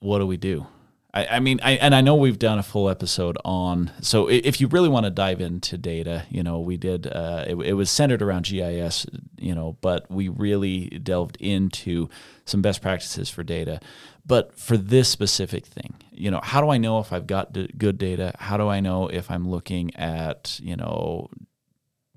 what 0.00 0.18
do 0.18 0.26
we 0.26 0.36
do? 0.36 0.66
I, 1.14 1.26
I 1.26 1.40
mean, 1.40 1.60
I, 1.62 1.72
and 1.72 1.94
I 1.94 2.00
know 2.00 2.14
we've 2.14 2.38
done 2.38 2.58
a 2.58 2.62
full 2.62 2.88
episode 2.88 3.36
on. 3.44 3.90
So 4.00 4.28
if 4.28 4.60
you 4.60 4.66
really 4.68 4.88
want 4.88 5.04
to 5.04 5.10
dive 5.10 5.40
into 5.40 5.76
data, 5.76 6.24
you 6.30 6.42
know, 6.42 6.60
we 6.60 6.76
did. 6.76 7.06
Uh, 7.06 7.44
it, 7.46 7.54
it 7.56 7.72
was 7.74 7.90
centered 7.90 8.22
around 8.22 8.46
GIS, 8.46 9.06
you 9.38 9.54
know, 9.54 9.76
but 9.80 10.10
we 10.10 10.28
really 10.28 10.86
delved 10.86 11.36
into 11.36 12.08
some 12.44 12.62
best 12.62 12.80
practices 12.80 13.28
for 13.28 13.42
data. 13.42 13.80
But 14.24 14.54
for 14.54 14.76
this 14.76 15.08
specific 15.08 15.66
thing, 15.66 15.94
you 16.12 16.30
know, 16.30 16.40
how 16.42 16.60
do 16.60 16.68
I 16.68 16.78
know 16.78 16.98
if 16.98 17.12
I've 17.12 17.26
got 17.26 17.52
d- 17.52 17.70
good 17.76 17.98
data? 17.98 18.34
How 18.38 18.56
do 18.56 18.68
I 18.68 18.80
know 18.80 19.08
if 19.08 19.30
I'm 19.30 19.48
looking 19.48 19.94
at, 19.96 20.58
you 20.62 20.76
know, 20.76 21.28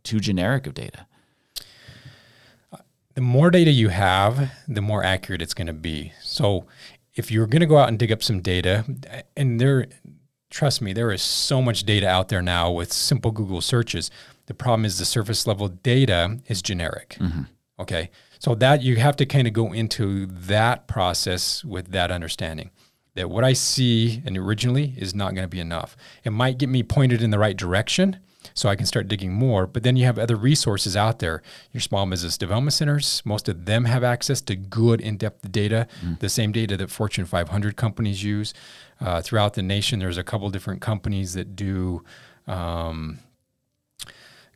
too 0.04 0.20
generic 0.20 0.68
of 0.68 0.74
data? 0.74 1.08
the 3.16 3.22
more 3.22 3.50
data 3.50 3.72
you 3.72 3.90
have, 3.90 4.52
the 4.68 4.82
more 4.82 5.04
accurate 5.04 5.42
it's 5.42 5.54
going 5.54 5.68
to 5.68 5.74
be. 5.74 6.12
So 6.22 6.66
if 7.16 7.32
you're 7.32 7.48
going 7.48 7.62
to 7.62 7.66
go 7.66 7.78
out 7.78 7.88
and 7.88 7.98
dig 7.98 8.12
up 8.12 8.22
some 8.22 8.42
data, 8.42 8.86
and 9.36 9.60
there, 9.60 9.88
trust 10.52 10.82
me, 10.82 10.92
there 10.92 11.12
is 11.12 11.22
so 11.22 11.62
much 11.62 11.84
data 11.84 12.08
out 12.08 12.28
there 12.28 12.42
now 12.42 12.70
with 12.72 12.92
simple 12.92 13.32
Google 13.32 13.62
searches. 13.62 14.12
The 14.48 14.54
problem 14.54 14.84
is 14.86 15.00
the 15.00 15.06
surface 15.06 15.48
level 15.48 15.70
data 15.70 16.40
is 16.48 16.62
generic. 16.62 17.16
Mm-hmm. 17.20 17.44
Okay. 17.80 18.12
So 18.40 18.54
that 18.56 18.84
you 18.84 18.98
have 18.98 19.16
to 19.16 19.26
kind 19.26 19.48
of 19.48 19.54
go 19.54 19.72
into 19.72 20.26
that 20.26 20.88
process 20.88 21.64
with 21.64 21.92
that 21.92 22.12
understanding 22.12 22.70
that 23.16 23.30
what 23.30 23.44
I 23.44 23.54
see 23.54 24.22
and 24.26 24.38
originally 24.38 24.94
is 24.98 25.16
not 25.16 25.34
going 25.34 25.46
to 25.46 25.50
be 25.50 25.60
enough. 25.60 25.98
It 26.24 26.32
might 26.32 26.58
get 26.58 26.70
me 26.70 26.84
pointed 26.84 27.22
in 27.22 27.32
the 27.32 27.40
right 27.40 27.58
direction, 27.58 28.20
so 28.54 28.70
I 28.70 28.76
can 28.76 28.86
start 28.86 29.08
digging 29.08 29.34
more. 29.34 29.66
But 29.66 29.84
then 29.84 29.96
you 29.96 30.06
have 30.06 30.20
other 30.20 30.36
resources 30.36 30.96
out 30.96 31.20
there. 31.20 31.42
Your 31.72 31.82
small 31.82 32.06
business 32.06 32.38
development 32.38 32.74
centers, 32.74 33.22
most 33.26 33.50
of 33.50 33.66
them 33.66 33.86
have 33.86 34.04
access 34.04 34.42
to 34.42 34.56
good 34.56 35.02
in 35.02 35.18
depth 35.18 35.52
data, 35.52 35.88
mm. 36.06 36.20
the 36.20 36.30
same 36.30 36.52
data 36.52 36.78
that 36.78 36.92
Fortune 36.92 37.26
500 37.26 37.76
companies 37.76 38.24
use. 38.24 38.54
Uh, 39.02 39.22
throughout 39.22 39.56
the 39.56 39.62
nation, 39.62 40.00
there's 40.00 40.18
a 40.18 40.24
couple 40.24 40.50
different 40.50 40.82
companies 40.82 41.34
that 41.34 41.56
do. 41.56 42.04
Um, 42.48 43.20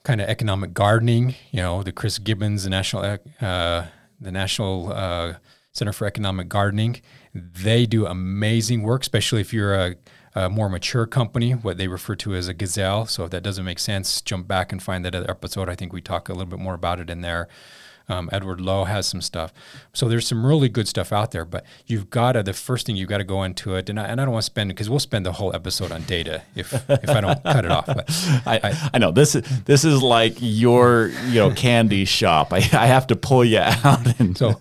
kind 0.04 0.22
of 0.22 0.30
economic 0.30 0.74
gardening, 0.74 1.36
you 1.52 1.62
know, 1.62 1.84
the 1.84 1.92
Chris 1.92 2.20
Gibbons, 2.20 2.64
the 2.64 2.70
National, 2.70 3.20
uh, 3.42 3.86
the 4.20 4.32
National 4.32 4.94
uh, 4.94 5.34
Center 5.72 5.92
for 5.92 6.08
Economic 6.08 6.48
Gardening, 6.50 7.02
they 7.34 7.86
do 7.86 8.06
amazing 8.06 8.84
work, 8.84 9.02
especially 9.02 9.42
if 9.42 9.54
you're 9.54 9.76
a 9.76 9.96
a 10.36 10.50
more 10.50 10.70
mature 10.70 11.06
company, 11.06 11.52
what 11.52 11.78
they 11.78 11.88
refer 11.88 12.16
to 12.16 12.36
as 12.36 12.48
a 12.48 12.54
gazelle. 12.54 13.06
So 13.06 13.26
if 13.26 13.32
that 13.32 13.44
doesn't 13.44 13.66
make 13.66 13.80
sense, 13.80 14.22
jump 14.22 14.48
back 14.48 14.72
and 14.72 14.82
find 14.82 15.04
that 15.06 15.16
other 15.16 15.30
episode. 15.30 15.70
I 15.70 15.76
think 15.76 15.92
we 15.92 16.02
talk 16.02 16.30
a 16.30 16.34
little 16.34 16.46
bit 16.46 16.60
more 16.60 16.76
about 16.76 17.00
it 17.00 17.10
in 17.10 17.22
there. 17.22 17.48
Um, 18.08 18.28
Edward 18.32 18.60
Lowe 18.60 18.86
has 18.86 19.06
some 19.06 19.22
stuff. 19.22 19.54
So 19.94 20.10
there's 20.10 20.28
some 20.28 20.44
really 20.44 20.68
good 20.68 20.88
stuff 20.88 21.14
out 21.14 21.30
there, 21.30 21.46
but 21.46 21.64
you've 21.86 22.10
got 22.10 22.32
to, 22.32 22.42
the 22.42 22.54
first 22.54 22.88
thing 22.88 22.96
you've 22.96 23.10
got 23.10 23.20
to 23.20 23.24
go 23.24 23.44
into 23.44 23.76
it, 23.76 23.88
and 23.88 24.00
I, 24.00 24.06
and 24.06 24.20
I 24.20 24.26
don't 24.26 24.34
want 24.34 24.42
to 24.42 24.48
spend, 24.48 24.70
because 24.70 24.90
we'll 24.90 24.98
spend 24.98 25.28
the 25.28 25.34
whole 25.34 25.56
episode 25.56 25.92
on 25.92 26.02
data 26.04 26.42
if, 26.56 26.74
if 26.90 27.10
I 27.10 27.22
don't 27.22 27.44
cut 27.44 27.66
it 27.66 27.72
off. 27.72 27.86
But 27.86 28.10
I, 28.48 28.60
I, 28.64 28.90
I, 28.96 28.98
know 28.98 29.12
this 29.12 29.36
is, 29.36 29.44
this 29.64 29.86
is 29.86 30.02
like 30.02 30.38
your, 30.40 31.10
you 31.28 31.36
know, 31.36 31.52
candy 31.52 32.06
shop. 32.06 32.52
I, 32.52 32.58
I 32.58 32.88
have 32.88 33.06
to 33.08 33.16
pull 33.16 33.46
you 33.46 33.60
out. 33.84 34.20
And 34.20 34.36
so, 34.36 34.60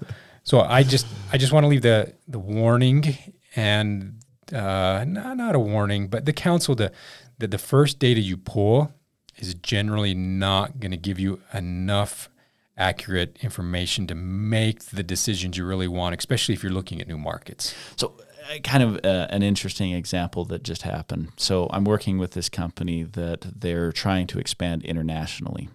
so 0.49 0.63
I 0.63 0.83
just, 0.83 1.07
I 1.31 1.37
just 1.37 1.53
want 1.53 1.65
to 1.65 1.69
leave 1.69 1.83
the, 1.83 2.15
the 2.27 2.39
warning 2.39 3.19
and 3.55 4.19
uh, 4.51 5.05
not, 5.07 5.37
not 5.37 5.55
a 5.55 5.59
warning, 5.59 6.09
but 6.09 6.25
the 6.25 6.33
counsel 6.33 6.75
that, 6.77 6.95
that 7.37 7.51
the 7.51 7.59
first 7.59 7.99
data 7.99 8.23
you 8.23 8.39
pull 8.39 8.91
is 9.37 9.53
generally 9.53 10.15
not 10.15 10.81
going 10.81 10.91
to 10.91 10.97
give 10.97 11.19
you 11.19 11.43
enough 11.53 12.31
accurate 12.79 13.37
information 13.43 14.07
to 14.07 14.15
make 14.15 14.85
the 14.87 15.03
decisions 15.03 15.59
you 15.59 15.67
really 15.67 15.87
want, 15.87 16.17
especially 16.17 16.55
if 16.55 16.63
you're 16.63 16.73
looking 16.73 17.03
at 17.03 17.09
new 17.09 17.19
markets. 17.19 17.75
So 17.97 18.15
kind 18.65 18.83
of 18.83 19.05
uh, 19.05 19.27
an 19.29 19.43
interesting 19.43 19.93
example 19.93 20.47
that 20.47 20.63
just 20.63 20.81
happened. 20.81 21.29
So 21.37 21.69
I'm 21.75 21.85
working 21.85 22.17
with 22.17 22.31
this 22.31 22.49
company 22.49 23.03
that 23.03 23.61
they're 23.61 23.93
trying 23.93 24.27
to 24.29 24.39
expand 24.39 24.83
internationally 24.83 25.69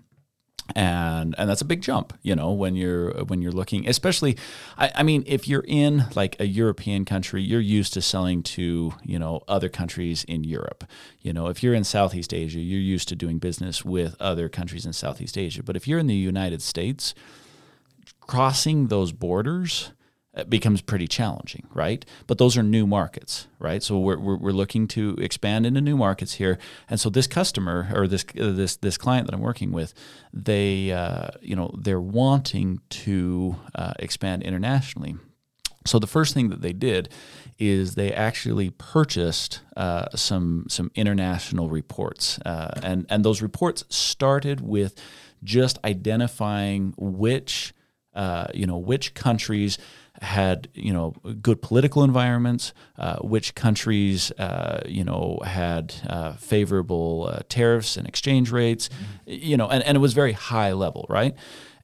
and 0.75 1.35
and 1.37 1.49
that's 1.49 1.61
a 1.61 1.65
big 1.65 1.81
jump 1.81 2.13
you 2.21 2.35
know 2.35 2.51
when 2.51 2.75
you're 2.75 3.11
when 3.25 3.41
you're 3.41 3.51
looking 3.51 3.87
especially 3.87 4.37
I, 4.77 4.91
I, 4.95 5.03
mean 5.03 5.23
if 5.27 5.47
you're 5.47 5.65
in 5.67 6.05
like 6.15 6.39
a 6.39 6.47
european 6.47 7.03
country 7.03 7.41
you're 7.41 7.59
used 7.59 7.93
to 7.93 8.01
selling 8.01 8.43
to 8.43 8.93
you 9.03 9.19
know 9.19 9.43
other 9.47 9.69
countries 9.69 10.23
in 10.23 10.43
europe. 10.43 10.85
You 11.21 11.33
know 11.33 11.47
if 11.47 11.63
you're 11.63 11.73
in 11.73 11.83
southeast 11.83 12.33
asia 12.33 12.59
you're 12.59 12.79
used 12.79 13.09
to 13.09 13.15
doing 13.15 13.39
business 13.39 13.83
with 13.83 14.15
other 14.19 14.47
countries 14.49 14.85
in 14.85 14.93
southeast 14.93 15.37
asia. 15.37 15.63
But 15.63 15.75
if 15.75 15.87
you're 15.87 15.99
in 15.99 16.07
the 16.07 16.15
united 16.15 16.61
states 16.61 17.13
crossing 18.21 18.87
those 18.87 19.11
borders 19.11 19.91
it 20.35 20.49
becomes 20.49 20.81
pretty 20.81 21.07
challenging, 21.07 21.67
right? 21.73 22.03
But 22.25 22.39
those 22.39 22.57
are 22.57 22.63
new 22.63 22.87
markets, 22.87 23.47
right? 23.59 23.83
So 23.83 23.99
we're, 23.99 24.17
we're, 24.17 24.37
we're, 24.37 24.51
looking 24.51 24.87
to 24.89 25.15
expand 25.19 25.65
into 25.65 25.79
new 25.79 25.95
markets 25.95 26.33
here, 26.33 26.57
and 26.89 26.99
so 26.99 27.09
this 27.09 27.27
customer 27.27 27.89
or 27.93 28.07
this 28.07 28.25
uh, 28.39 28.51
this 28.51 28.75
this 28.77 28.97
client 28.97 29.27
that 29.27 29.35
I'm 29.35 29.41
working 29.41 29.71
with, 29.71 29.93
they 30.33 30.91
uh, 30.91 31.29
you 31.41 31.55
know 31.55 31.75
they're 31.77 32.01
wanting 32.01 32.81
to 32.89 33.55
uh, 33.75 33.93
expand 33.99 34.43
internationally. 34.43 35.17
So 35.85 35.99
the 35.99 36.07
first 36.07 36.33
thing 36.33 36.49
that 36.49 36.61
they 36.61 36.73
did 36.73 37.09
is 37.59 37.95
they 37.95 38.11
actually 38.11 38.71
purchased 38.71 39.61
uh, 39.77 40.07
some 40.15 40.65
some 40.69 40.91
international 40.95 41.69
reports, 41.69 42.39
uh, 42.45 42.79
and 42.81 43.05
and 43.09 43.23
those 43.23 43.41
reports 43.41 43.83
started 43.89 44.61
with 44.61 44.99
just 45.43 45.77
identifying 45.83 46.93
which 46.97 47.73
uh, 48.15 48.47
you 48.53 48.65
know 48.65 48.77
which 48.77 49.13
countries 49.13 49.77
had 50.23 50.69
you 50.73 50.93
know 50.93 51.11
good 51.41 51.61
political 51.61 52.03
environments, 52.03 52.73
uh, 52.97 53.17
which 53.17 53.55
countries 53.55 54.31
uh, 54.31 54.81
you 54.85 55.03
know 55.03 55.39
had 55.45 55.93
uh, 56.07 56.33
favorable 56.33 57.29
uh, 57.31 57.39
tariffs 57.49 57.97
and 57.97 58.07
exchange 58.07 58.51
rates, 58.51 58.89
mm-hmm. 58.89 59.03
you 59.27 59.57
know, 59.57 59.67
and, 59.67 59.83
and 59.83 59.95
it 59.95 59.99
was 59.99 60.13
very 60.13 60.33
high 60.33 60.71
level, 60.71 61.05
right? 61.09 61.35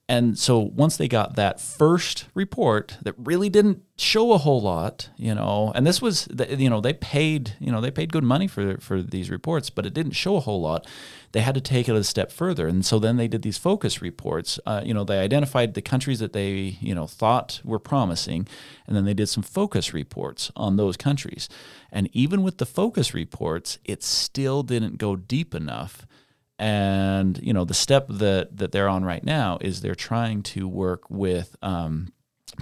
And 0.09 0.39
so 0.39 0.57
once 0.57 0.97
they 0.97 1.07
got 1.07 1.35
that 1.35 1.61
first 1.61 2.25
report 2.33 2.97
that 3.03 3.13
really 3.15 3.47
didn't 3.47 3.83
show 3.95 4.33
a 4.33 4.39
whole 4.39 4.59
lot, 4.59 5.07
you 5.17 5.35
know, 5.35 5.71
and 5.75 5.85
this 5.85 6.01
was, 6.01 6.27
you 6.57 6.67
know, 6.67 6.81
they 6.81 6.93
paid, 6.93 7.53
you 7.59 7.71
know, 7.71 7.79
they 7.79 7.91
paid 7.91 8.11
good 8.11 8.23
money 8.23 8.47
for 8.47 8.79
for 8.79 9.03
these 9.03 9.29
reports, 9.29 9.69
but 9.69 9.85
it 9.85 9.93
didn't 9.93 10.13
show 10.13 10.35
a 10.35 10.39
whole 10.39 10.61
lot. 10.61 10.87
They 11.31 11.41
had 11.41 11.53
to 11.53 11.61
take 11.61 11.87
it 11.87 11.95
a 11.95 12.03
step 12.03 12.31
further, 12.31 12.67
and 12.67 12.83
so 12.83 12.97
then 12.97 13.17
they 13.17 13.27
did 13.27 13.43
these 13.43 13.59
focus 13.59 14.01
reports. 14.01 14.59
Uh, 14.65 14.81
you 14.83 14.95
know, 14.95 15.03
they 15.03 15.19
identified 15.19 15.75
the 15.75 15.81
countries 15.83 16.17
that 16.17 16.33
they, 16.33 16.79
you 16.81 16.95
know, 16.95 17.05
thought 17.05 17.61
were 17.63 17.77
promising, 17.77 18.47
and 18.87 18.95
then 18.95 19.05
they 19.05 19.13
did 19.13 19.29
some 19.29 19.43
focus 19.43 19.93
reports 19.93 20.51
on 20.55 20.75
those 20.75 20.97
countries. 20.97 21.49
And 21.91 22.09
even 22.13 22.41
with 22.41 22.57
the 22.57 22.65
focus 22.65 23.13
reports, 23.13 23.77
it 23.85 24.01
still 24.01 24.63
didn't 24.63 24.97
go 24.97 25.15
deep 25.15 25.53
enough 25.53 26.07
and 26.59 27.39
you 27.41 27.53
know 27.53 27.63
the 27.63 27.73
step 27.73 28.05
that 28.09 28.55
that 28.57 28.71
they're 28.71 28.89
on 28.89 29.03
right 29.03 29.23
now 29.23 29.57
is 29.61 29.81
they're 29.81 29.95
trying 29.95 30.43
to 30.43 30.67
work 30.67 31.09
with 31.09 31.55
um, 31.61 32.11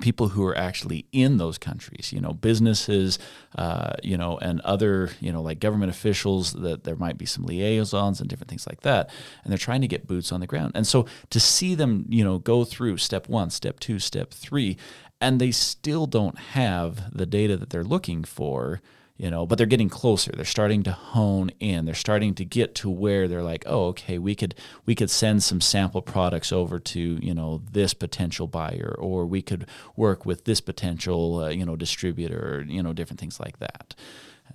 people 0.01 0.29
who 0.29 0.45
are 0.45 0.55
actually 0.55 1.07
in 1.11 1.37
those 1.37 1.57
countries 1.57 2.13
you 2.13 2.21
know 2.21 2.31
businesses 2.31 3.17
uh, 3.57 3.93
you 4.03 4.15
know 4.15 4.37
and 4.37 4.61
other 4.61 5.09
you 5.19 5.31
know 5.31 5.41
like 5.41 5.59
government 5.59 5.89
officials 5.89 6.53
that 6.53 6.83
there 6.83 6.95
might 6.95 7.17
be 7.17 7.25
some 7.25 7.43
liaisons 7.43 8.21
and 8.21 8.29
different 8.29 8.49
things 8.49 8.67
like 8.67 8.81
that. 8.81 9.09
And 9.43 9.51
they're 9.51 9.57
trying 9.57 9.81
to 9.81 9.87
get 9.87 10.07
boots 10.07 10.31
on 10.31 10.39
the 10.39 10.47
ground. 10.47 10.73
And 10.75 10.85
so 10.85 11.07
to 11.31 11.39
see 11.39 11.73
them 11.73 12.05
you 12.07 12.23
know 12.23 12.37
go 12.37 12.63
through 12.63 12.97
step 12.97 13.27
one 13.27 13.49
step 13.49 13.79
two 13.79 13.97
step 13.97 14.31
three 14.31 14.77
and 15.19 15.41
they 15.41 15.51
still 15.51 16.05
don't 16.05 16.37
have 16.37 17.11
the 17.11 17.25
data 17.25 17.57
that 17.57 17.71
they're 17.71 17.83
looking 17.83 18.23
for 18.23 18.81
you 19.17 19.29
know 19.31 19.45
but 19.45 19.57
they're 19.57 19.67
getting 19.67 19.89
closer. 19.89 20.31
They're 20.31 20.45
starting 20.45 20.83
to 20.83 20.91
hone 20.91 21.51
in. 21.59 21.85
They're 21.85 21.95
starting 21.95 22.35
to 22.35 22.45
get 22.45 22.75
to 22.75 22.89
where 22.89 23.27
they're 23.27 23.43
like 23.43 23.63
oh 23.65 23.87
okay 23.87 24.17
we 24.17 24.35
could 24.35 24.55
we 24.85 24.95
could 24.95 25.09
send 25.09 25.43
some 25.43 25.61
sample 25.61 26.01
products 26.01 26.51
over 26.51 26.79
to 26.79 26.99
you 27.21 27.33
know 27.33 27.61
this 27.71 27.93
potential 27.93 28.47
buyer 28.47 28.95
or 28.97 29.25
we 29.25 29.41
could 29.41 29.65
work 29.95 30.25
with 30.25 30.45
this 30.45 30.61
potential 30.61 31.39
uh, 31.43 31.49
you 31.49 31.65
know 31.65 31.75
distributor 31.75 32.63
you 32.67 32.81
know 32.81 32.93
different 32.93 33.19
things 33.19 33.39
like 33.39 33.59
that. 33.59 33.95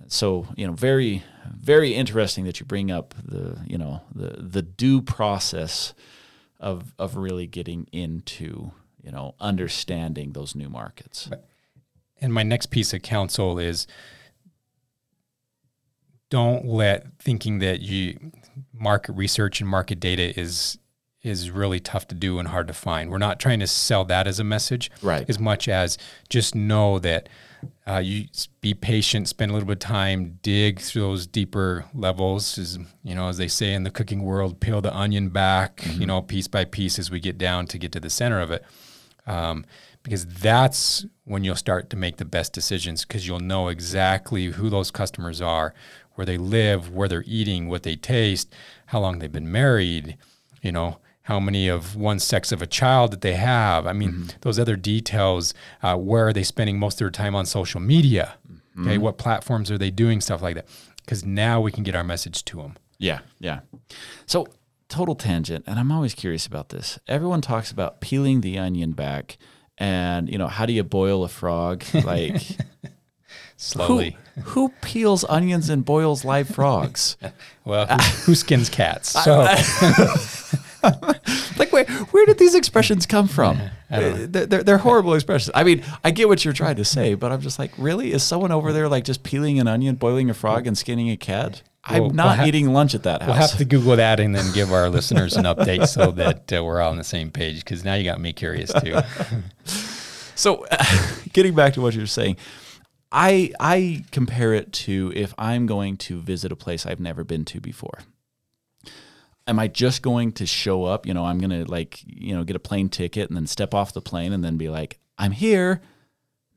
So 0.07 0.47
you 0.55 0.65
know 0.67 0.73
very 0.73 1.23
very 1.45 1.93
interesting 1.93 2.45
that 2.45 2.59
you 2.59 2.65
bring 2.65 2.91
up 2.91 3.13
the 3.23 3.59
you 3.65 3.77
know 3.77 4.01
the 4.13 4.41
the 4.41 4.61
due 4.61 5.01
process 5.01 5.93
of 6.59 6.93
of 6.97 7.17
really 7.17 7.47
getting 7.47 7.87
into 7.91 8.71
you 9.03 9.11
know 9.11 9.35
understanding 9.39 10.31
those 10.31 10.55
new 10.55 10.69
markets. 10.69 11.29
And 12.21 12.33
my 12.33 12.43
next 12.43 12.67
piece 12.67 12.93
of 12.93 13.01
counsel 13.01 13.59
is 13.59 13.85
don't 16.33 16.65
let 16.65 17.05
thinking 17.19 17.59
that 17.59 17.81
you 17.81 18.31
market 18.73 19.13
research 19.13 19.61
and 19.61 19.69
market 19.69 19.99
data 19.99 20.37
is 20.37 20.79
is 21.21 21.51
really 21.51 21.79
tough 21.79 22.07
to 22.07 22.15
do 22.15 22.39
and 22.39 22.47
hard 22.47 22.65
to 22.65 22.73
find. 22.73 23.11
We're 23.11 23.19
not 23.19 23.39
trying 23.39 23.59
to 23.59 23.67
sell 23.67 24.03
that 24.05 24.25
as 24.25 24.39
a 24.39 24.43
message, 24.43 24.89
right? 25.03 25.29
As 25.29 25.37
much 25.37 25.67
as 25.67 25.95
just 26.29 26.55
know 26.55 26.97
that 26.97 27.29
uh, 27.85 28.01
you 28.03 28.25
be 28.61 28.73
patient, 28.73 29.27
spend 29.27 29.51
a 29.51 29.53
little 29.53 29.67
bit 29.67 29.73
of 29.73 29.79
time, 29.79 30.39
dig 30.41 30.79
through 30.79 31.03
those 31.03 31.27
deeper 31.27 31.85
levels. 31.93 32.57
As 32.57 32.79
you 33.03 33.13
know, 33.13 33.27
as 33.27 33.37
they 33.37 33.47
say 33.47 33.71
in 33.71 33.83
the 33.83 33.91
cooking 33.91 34.23
world, 34.23 34.59
peel 34.59 34.81
the 34.81 34.95
onion 34.97 35.29
back, 35.29 35.77
mm-hmm. 35.77 36.01
you 36.01 36.07
know, 36.07 36.23
piece 36.23 36.47
by 36.47 36.65
piece 36.65 36.97
as 36.97 37.11
we 37.11 37.19
get 37.19 37.37
down 37.37 37.67
to 37.67 37.77
get 37.77 37.91
to 37.91 37.99
the 37.99 38.09
center 38.09 38.41
of 38.41 38.49
it. 38.49 38.65
Um, 39.27 39.65
because 40.03 40.25
that's 40.25 41.05
when 41.23 41.43
you'll 41.43 41.55
start 41.55 41.89
to 41.89 41.95
make 41.95 42.17
the 42.17 42.25
best 42.25 42.53
decisions 42.53 43.05
because 43.05 43.25
you'll 43.25 43.39
know 43.39 43.69
exactly 43.69 44.47
who 44.47 44.69
those 44.69 44.91
customers 44.91 45.41
are, 45.41 45.73
where 46.15 46.25
they 46.25 46.37
live, 46.37 46.93
where 46.93 47.07
they're 47.07 47.23
eating, 47.25 47.69
what 47.69 47.83
they 47.83 47.95
taste, 47.95 48.53
how 48.87 48.99
long 48.99 49.19
they've 49.19 49.31
been 49.31 49.51
married, 49.51 50.17
you 50.61 50.71
know, 50.71 50.97
how 51.23 51.39
many 51.39 51.67
of 51.67 51.95
one 51.95 52.19
sex 52.19 52.51
of 52.51 52.61
a 52.61 52.67
child 52.67 53.11
that 53.11 53.21
they 53.21 53.33
have. 53.33 53.87
I 53.87 53.93
mean, 53.93 54.11
mm-hmm. 54.11 54.37
those 54.41 54.59
other 54.59 54.75
details. 54.75 55.53
Uh, 55.81 55.95
where 55.95 56.27
are 56.27 56.33
they 56.33 56.43
spending 56.43 56.77
most 56.77 56.95
of 56.95 56.99
their 56.99 57.09
time 57.09 57.33
on 57.33 57.45
social 57.45 57.79
media? 57.79 58.35
Mm-hmm. 58.51 58.87
Okay, 58.87 58.97
what 58.97 59.17
platforms 59.17 59.71
are 59.71 59.77
they 59.77 59.91
doing? 59.91 60.21
Stuff 60.21 60.41
like 60.41 60.55
that. 60.55 60.67
Because 60.97 61.25
now 61.25 61.61
we 61.61 61.71
can 61.71 61.83
get 61.83 61.95
our 61.95 62.03
message 62.03 62.43
to 62.45 62.57
them. 62.57 62.75
Yeah, 62.97 63.19
yeah. 63.39 63.61
So 64.25 64.47
total 64.89 65.15
tangent, 65.15 65.65
and 65.67 65.79
I'm 65.79 65.91
always 65.91 66.13
curious 66.13 66.45
about 66.45 66.69
this. 66.69 66.99
Everyone 67.07 67.41
talks 67.41 67.71
about 67.71 67.99
peeling 68.01 68.41
the 68.41 68.57
onion 68.57 68.91
back, 68.91 69.37
and 69.77 70.29
you 70.29 70.37
know, 70.37 70.47
how 70.47 70.65
do 70.65 70.73
you 70.73 70.83
boil 70.83 71.23
a 71.23 71.29
frog? 71.29 71.83
Like 71.93 72.41
slowly. 73.57 74.17
Who, 74.35 74.41
who, 74.41 74.69
peels 74.81 75.23
onions 75.25 75.69
and 75.69 75.85
boils 75.85 76.25
live 76.25 76.49
frogs? 76.49 77.17
well, 77.65 77.85
who, 77.87 77.95
who, 78.25 78.35
skins 78.35 78.69
cats? 78.69 79.09
So. 79.09 79.39
like, 81.57 81.71
where, 81.71 81.85
where 81.85 82.25
did 82.25 82.37
these 82.39 82.55
expressions 82.55 83.05
come 83.05 83.27
from? 83.27 83.61
They're, 83.89 84.27
they're, 84.27 84.63
they're, 84.63 84.77
horrible 84.79 85.13
expressions. 85.13 85.51
I 85.53 85.63
mean, 85.63 85.83
I 86.03 86.11
get 86.11 86.27
what 86.27 86.43
you're 86.43 86.53
trying 86.53 86.77
to 86.77 86.85
say, 86.85 87.13
but 87.13 87.31
I'm 87.31 87.41
just 87.41 87.59
like, 87.59 87.71
really? 87.77 88.11
Is 88.11 88.23
someone 88.23 88.51
over 88.51 88.73
there 88.73 88.89
like 88.89 89.03
just 89.03 89.23
peeling 89.23 89.59
an 89.59 89.67
onion, 89.67 89.95
boiling 89.95 90.29
a 90.29 90.33
frog, 90.33 90.65
and 90.67 90.77
skinning 90.77 91.09
a 91.09 91.17
cat? 91.17 91.61
I'm 91.85 92.15
not 92.15 92.25
we'll 92.25 92.35
have, 92.35 92.47
eating 92.47 92.71
lunch 92.71 92.95
at 92.95 93.03
that 93.03 93.21
house. 93.21 93.27
We'll 93.27 93.37
have 93.37 93.57
to 93.57 93.65
Google 93.65 93.97
that 93.97 94.19
and 94.19 94.33
then 94.33 94.53
give 94.53 94.71
our 94.71 94.89
listeners 94.89 95.35
an 95.35 95.43
update 95.43 95.87
so 95.87 96.11
that 96.11 96.51
uh, 96.53 96.63
we're 96.63 96.81
all 96.81 96.91
on 96.91 96.97
the 96.97 97.03
same 97.03 97.29
page 97.29 97.59
because 97.59 97.83
now 97.83 97.93
you 97.95 98.05
got 98.05 98.21
me 98.21 98.31
curious 98.31 98.71
too. 98.71 98.99
so, 100.35 100.65
uh, 100.71 100.85
getting 101.33 101.53
back 101.53 101.73
to 101.73 101.81
what 101.81 101.93
you're 101.93 102.07
saying, 102.07 102.37
I 103.13 103.51
I 103.59 104.03
compare 104.11 104.53
it 104.53 104.73
to 104.73 105.13
if 105.15 105.33
I'm 105.37 105.67
going 105.67 105.97
to 105.97 106.19
visit 106.19 106.51
a 106.51 106.55
place 106.55 106.85
I've 106.85 106.99
never 106.99 107.23
been 107.23 107.45
to 107.45 107.61
before. 107.61 107.99
Am 109.45 109.59
I 109.59 109.67
just 109.67 110.01
going 110.01 110.31
to 110.33 110.45
show 110.45 110.85
up? 110.85 111.05
You 111.05 111.13
know, 111.13 111.25
I'm 111.25 111.37
gonna 111.39 111.63
like 111.65 112.03
you 112.07 112.35
know 112.35 112.43
get 112.43 112.55
a 112.55 112.59
plane 112.59 112.89
ticket 112.89 113.29
and 113.29 113.37
then 113.37 113.45
step 113.45 113.73
off 113.73 113.93
the 113.93 114.01
plane 114.01 114.33
and 114.33 114.43
then 114.43 114.57
be 114.57 114.69
like, 114.69 114.99
I'm 115.17 115.31
here. 115.31 115.81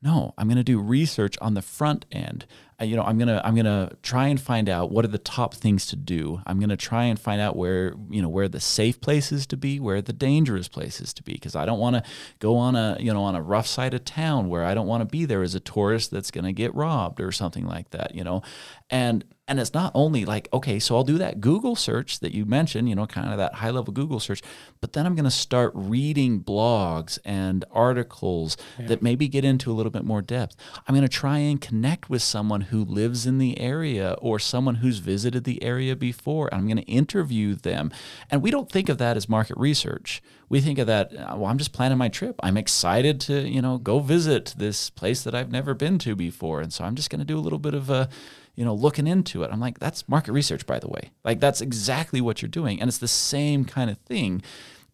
No, 0.07 0.33
I'm 0.37 0.47
going 0.47 0.55
to 0.55 0.63
do 0.63 0.79
research 0.79 1.37
on 1.41 1.53
the 1.53 1.61
front 1.61 2.05
end. 2.13 2.45
Uh, 2.79 2.85
you 2.85 2.95
know, 2.95 3.01
I'm 3.03 3.17
going 3.17 3.27
to 3.27 3.45
I'm 3.45 3.55
going 3.55 3.65
to 3.65 3.93
try 4.03 4.27
and 4.27 4.39
find 4.39 4.69
out 4.69 4.89
what 4.89 5.03
are 5.03 5.09
the 5.09 5.17
top 5.17 5.53
things 5.53 5.85
to 5.87 5.97
do. 5.97 6.41
I'm 6.47 6.59
going 6.59 6.69
to 6.69 6.77
try 6.77 7.03
and 7.03 7.19
find 7.19 7.41
out 7.41 7.57
where, 7.57 7.93
you 8.09 8.21
know, 8.21 8.29
where 8.29 8.47
the 8.47 8.61
safe 8.61 9.01
places 9.01 9.45
to 9.47 9.57
be, 9.57 9.81
where 9.81 10.01
the 10.01 10.13
dangerous 10.13 10.69
places 10.69 11.13
to 11.15 11.23
be 11.23 11.33
because 11.33 11.57
I 11.57 11.65
don't 11.65 11.79
want 11.79 11.97
to 11.97 12.03
go 12.39 12.55
on 12.55 12.77
a, 12.77 12.95
you 13.01 13.13
know, 13.13 13.21
on 13.21 13.35
a 13.35 13.41
rough 13.41 13.67
side 13.67 13.93
of 13.93 14.05
town 14.05 14.47
where 14.47 14.63
I 14.63 14.73
don't 14.73 14.87
want 14.87 15.01
to 15.01 15.05
be 15.05 15.25
there 15.25 15.43
as 15.43 15.55
a 15.55 15.59
tourist 15.59 16.09
that's 16.11 16.31
going 16.31 16.45
to 16.45 16.53
get 16.53 16.73
robbed 16.73 17.19
or 17.19 17.33
something 17.33 17.65
like 17.65 17.89
that, 17.89 18.15
you 18.15 18.23
know. 18.23 18.43
And 18.89 19.25
And 19.47 19.59
it's 19.59 19.73
not 19.73 19.91
only 19.95 20.25
like, 20.25 20.49
okay, 20.51 20.77
so 20.77 20.95
I'll 20.95 21.05
do 21.05 21.17
that 21.19 21.39
Google 21.39 21.75
search 21.75 22.19
that 22.19 22.33
you 22.33 22.45
mentioned, 22.45 22.89
you 22.89 22.95
know, 22.95 23.07
kind 23.07 23.29
of 23.31 23.37
that 23.37 23.55
high 23.55 23.69
level 23.69 23.93
Google 23.93 24.19
search, 24.19 24.41
but 24.81 24.93
then 24.93 25.05
I'm 25.05 25.15
going 25.15 25.23
to 25.25 25.31
start 25.31 25.71
reading 25.73 26.41
blogs 26.41 27.17
and 27.23 27.63
articles 27.71 28.57
yeah. 28.77 28.87
that 28.87 29.01
maybe 29.01 29.29
get 29.29 29.45
into 29.45 29.71
a 29.71 29.73
little 29.73 29.89
bit 29.89 30.03
more 30.03 30.21
depth. 30.21 30.57
I'm 30.85 30.93
going 30.93 31.07
to 31.07 31.09
try 31.09 31.37
and 31.37 31.61
connect 31.61 32.09
with 32.09 32.21
someone 32.21 32.61
who 32.61 32.83
lives 32.83 33.25
in 33.25 33.37
the 33.37 33.57
area 33.59 34.17
or 34.19 34.37
someone 34.37 34.75
who's 34.75 34.99
visited 34.99 35.45
the 35.45 35.63
area 35.63 35.95
before. 35.95 36.47
and 36.51 36.59
I'm 36.59 36.67
going 36.67 36.83
to 36.83 36.91
interview 36.91 37.55
them. 37.55 37.91
And 38.29 38.41
we 38.41 38.51
don't 38.51 38.69
think 38.69 38.89
of 38.89 38.97
that 38.97 39.15
as 39.15 39.29
market 39.29 39.57
research. 39.57 40.21
We 40.49 40.61
think 40.61 40.77
of 40.79 40.87
that, 40.87 41.13
uh, 41.13 41.35
well, 41.37 41.45
I'm 41.45 41.57
just 41.57 41.73
planning 41.73 41.97
my 41.97 42.09
trip. 42.09 42.39
I'm 42.41 42.57
excited 42.57 43.19
to, 43.21 43.47
you 43.47 43.61
know, 43.61 43.77
go 43.77 43.99
visit 43.99 44.55
this 44.57 44.89
place 44.89 45.23
that 45.23 45.35
I've 45.35 45.51
never 45.51 45.73
been 45.73 45.99
to 45.99 46.15
before. 46.15 46.61
And 46.61 46.71
so 46.71 46.83
I'm 46.83 46.95
just 46.95 47.09
going 47.09 47.19
to 47.19 47.25
do 47.25 47.37
a 47.37 47.41
little 47.41 47.59
bit 47.59 47.73
of 47.73 47.89
a, 47.89 48.09
you 48.57 48.65
know, 48.65 48.73
looking 48.73 49.07
into 49.07 49.43
it. 49.43 49.51
I'm 49.51 49.61
like, 49.61 49.79
that's 49.79 50.09
market 50.09 50.33
research, 50.33 50.65
by 50.65 50.79
the 50.79 50.89
way. 50.89 51.11
Like, 51.23 51.39
that's 51.39 51.61
exactly 51.61 52.19
what 52.19 52.41
you're 52.41 52.49
doing. 52.49 52.81
And 52.81 52.89
it's 52.89 52.97
the 52.97 53.07
same 53.07 53.63
kind 53.63 53.89
of 53.89 53.99
thing. 53.99 54.41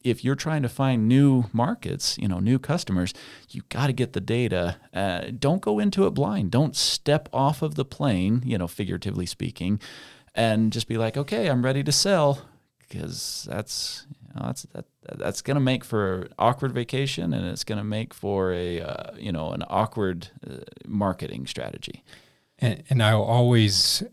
If 0.03 0.21
you're 0.25 0.35
trying 0.35 0.63
to 0.63 0.69
find 0.69 1.07
new 1.07 1.45
markets, 1.53 2.17
you 2.17 2.27
know, 2.27 2.39
new 2.39 2.59
customers, 2.59 3.13
you 3.49 3.61
got 3.69 3.87
to 3.87 3.93
get 3.93 4.11
the 4.11 4.19
data. 4.19 4.75
Uh, 4.93 5.31
don't 5.39 5.61
go 5.61 5.79
into 5.79 6.05
it 6.05 6.09
blind. 6.09 6.51
Don't 6.51 6.75
step 6.75 7.29
off 7.31 7.61
of 7.61 7.75
the 7.75 7.85
plane, 7.85 8.43
you 8.45 8.57
know, 8.57 8.67
figuratively 8.67 9.25
speaking, 9.25 9.79
and 10.35 10.73
just 10.73 10.89
be 10.89 10.97
like, 10.97 11.15
okay, 11.15 11.47
I'm 11.49 11.63
ready 11.63 11.85
to 11.85 11.91
sell, 11.93 12.41
because 12.79 13.47
that's 13.49 14.05
you 14.09 14.35
know, 14.35 14.47
that's 14.47 14.63
that, 14.73 14.85
that's 15.17 15.41
going 15.41 15.55
to 15.55 15.61
make 15.61 15.85
for 15.85 16.23
an 16.23 16.33
awkward 16.37 16.73
vacation, 16.73 17.33
and 17.33 17.45
it's 17.45 17.63
going 17.63 17.77
to 17.77 17.83
make 17.85 18.13
for 18.13 18.51
a 18.51 18.81
uh, 18.81 19.15
you 19.17 19.31
know 19.31 19.51
an 19.51 19.63
awkward 19.69 20.27
uh, 20.45 20.57
marketing 20.85 21.47
strategy. 21.47 22.03
And, 22.63 22.83
and 22.89 23.03
I 23.03 23.13
will 23.13 23.23
always 23.23 24.03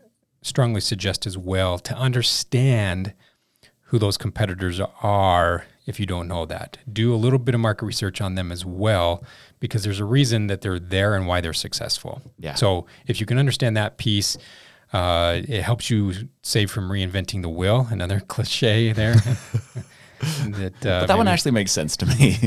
strongly 0.41 0.81
suggest 0.81 1.25
as 1.25 1.37
well 1.37 1.79
to 1.79 1.95
understand 1.95 3.13
who 3.85 3.97
those 3.97 4.17
competitors 4.17 4.79
are 5.01 5.65
if 5.85 5.99
you 5.99 6.05
don't 6.05 6.27
know 6.27 6.45
that. 6.45 6.77
Do 6.91 7.13
a 7.13 7.15
little 7.15 7.39
bit 7.39 7.55
of 7.55 7.61
market 7.61 7.85
research 7.85 8.19
on 8.21 8.35
them 8.35 8.51
as 8.51 8.65
well 8.65 9.23
because 9.59 9.83
there's 9.83 9.99
a 9.99 10.05
reason 10.05 10.47
that 10.47 10.61
they're 10.61 10.79
there 10.79 11.15
and 11.15 11.27
why 11.27 11.39
they're 11.41 11.53
successful. 11.53 12.21
Yeah. 12.37 12.55
So 12.55 12.85
if 13.07 13.19
you 13.19 13.25
can 13.25 13.37
understand 13.37 13.77
that 13.77 13.97
piece, 13.97 14.37
uh, 14.91 15.41
it 15.47 15.61
helps 15.61 15.89
you 15.89 16.13
save 16.41 16.69
from 16.69 16.89
reinventing 16.89 17.41
the 17.41 17.49
wheel. 17.49 17.87
Another 17.89 18.19
cliche 18.27 18.91
there. 18.91 19.15
that, 20.19 20.73
uh, 20.85 21.01
but 21.01 21.05
that 21.07 21.17
one 21.17 21.27
actually 21.27 21.51
makes 21.51 21.71
sense 21.71 21.95
to 21.97 22.05
me. 22.05 22.37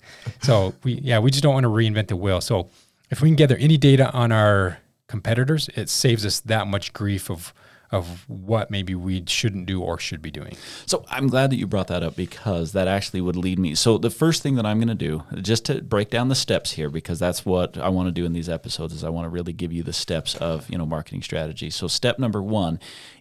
so 0.42 0.74
we 0.84 0.94
yeah 1.02 1.18
we 1.18 1.30
just 1.30 1.42
don't 1.42 1.54
want 1.54 1.64
to 1.64 1.70
reinvent 1.70 2.08
the 2.08 2.16
wheel. 2.16 2.40
So 2.40 2.68
if 3.10 3.22
we 3.22 3.28
can 3.28 3.36
gather 3.36 3.56
any 3.56 3.76
data 3.76 4.10
on 4.12 4.30
our 4.30 4.78
competitors, 5.14 5.70
it 5.76 5.88
saves 5.88 6.26
us 6.26 6.40
that 6.40 6.66
much 6.66 6.92
grief 6.92 7.30
of 7.30 7.54
of 7.92 8.28
what 8.28 8.72
maybe 8.72 8.92
we 8.92 9.22
shouldn't 9.28 9.66
do 9.66 9.80
or 9.80 9.96
should 10.00 10.20
be 10.20 10.30
doing. 10.30 10.56
So 10.84 11.04
I'm 11.08 11.28
glad 11.28 11.50
that 11.50 11.56
you 11.56 11.68
brought 11.68 11.86
that 11.86 12.02
up 12.02 12.16
because 12.16 12.72
that 12.72 12.88
actually 12.88 13.20
would 13.20 13.36
lead 13.36 13.56
me. 13.56 13.76
So 13.76 13.98
the 13.98 14.10
first 14.10 14.42
thing 14.42 14.56
that 14.56 14.66
I'm 14.66 14.78
going 14.78 14.88
to 14.88 14.96
do, 14.96 15.22
just 15.40 15.66
to 15.66 15.80
break 15.80 16.10
down 16.10 16.26
the 16.26 16.34
steps 16.34 16.72
here, 16.72 16.90
because 16.90 17.20
that's 17.20 17.46
what 17.46 17.78
I 17.78 17.90
want 17.90 18.08
to 18.08 18.12
do 18.12 18.24
in 18.24 18.32
these 18.32 18.48
episodes, 18.48 18.92
is 18.94 19.04
I 19.04 19.10
want 19.10 19.26
to 19.26 19.28
really 19.28 19.52
give 19.52 19.72
you 19.72 19.84
the 19.84 19.92
steps 19.92 20.34
of 20.34 20.68
you 20.68 20.76
know 20.76 20.86
marketing 20.86 21.22
strategy. 21.22 21.70
So 21.70 21.86
step 21.86 22.18
number 22.18 22.42
one 22.42 22.80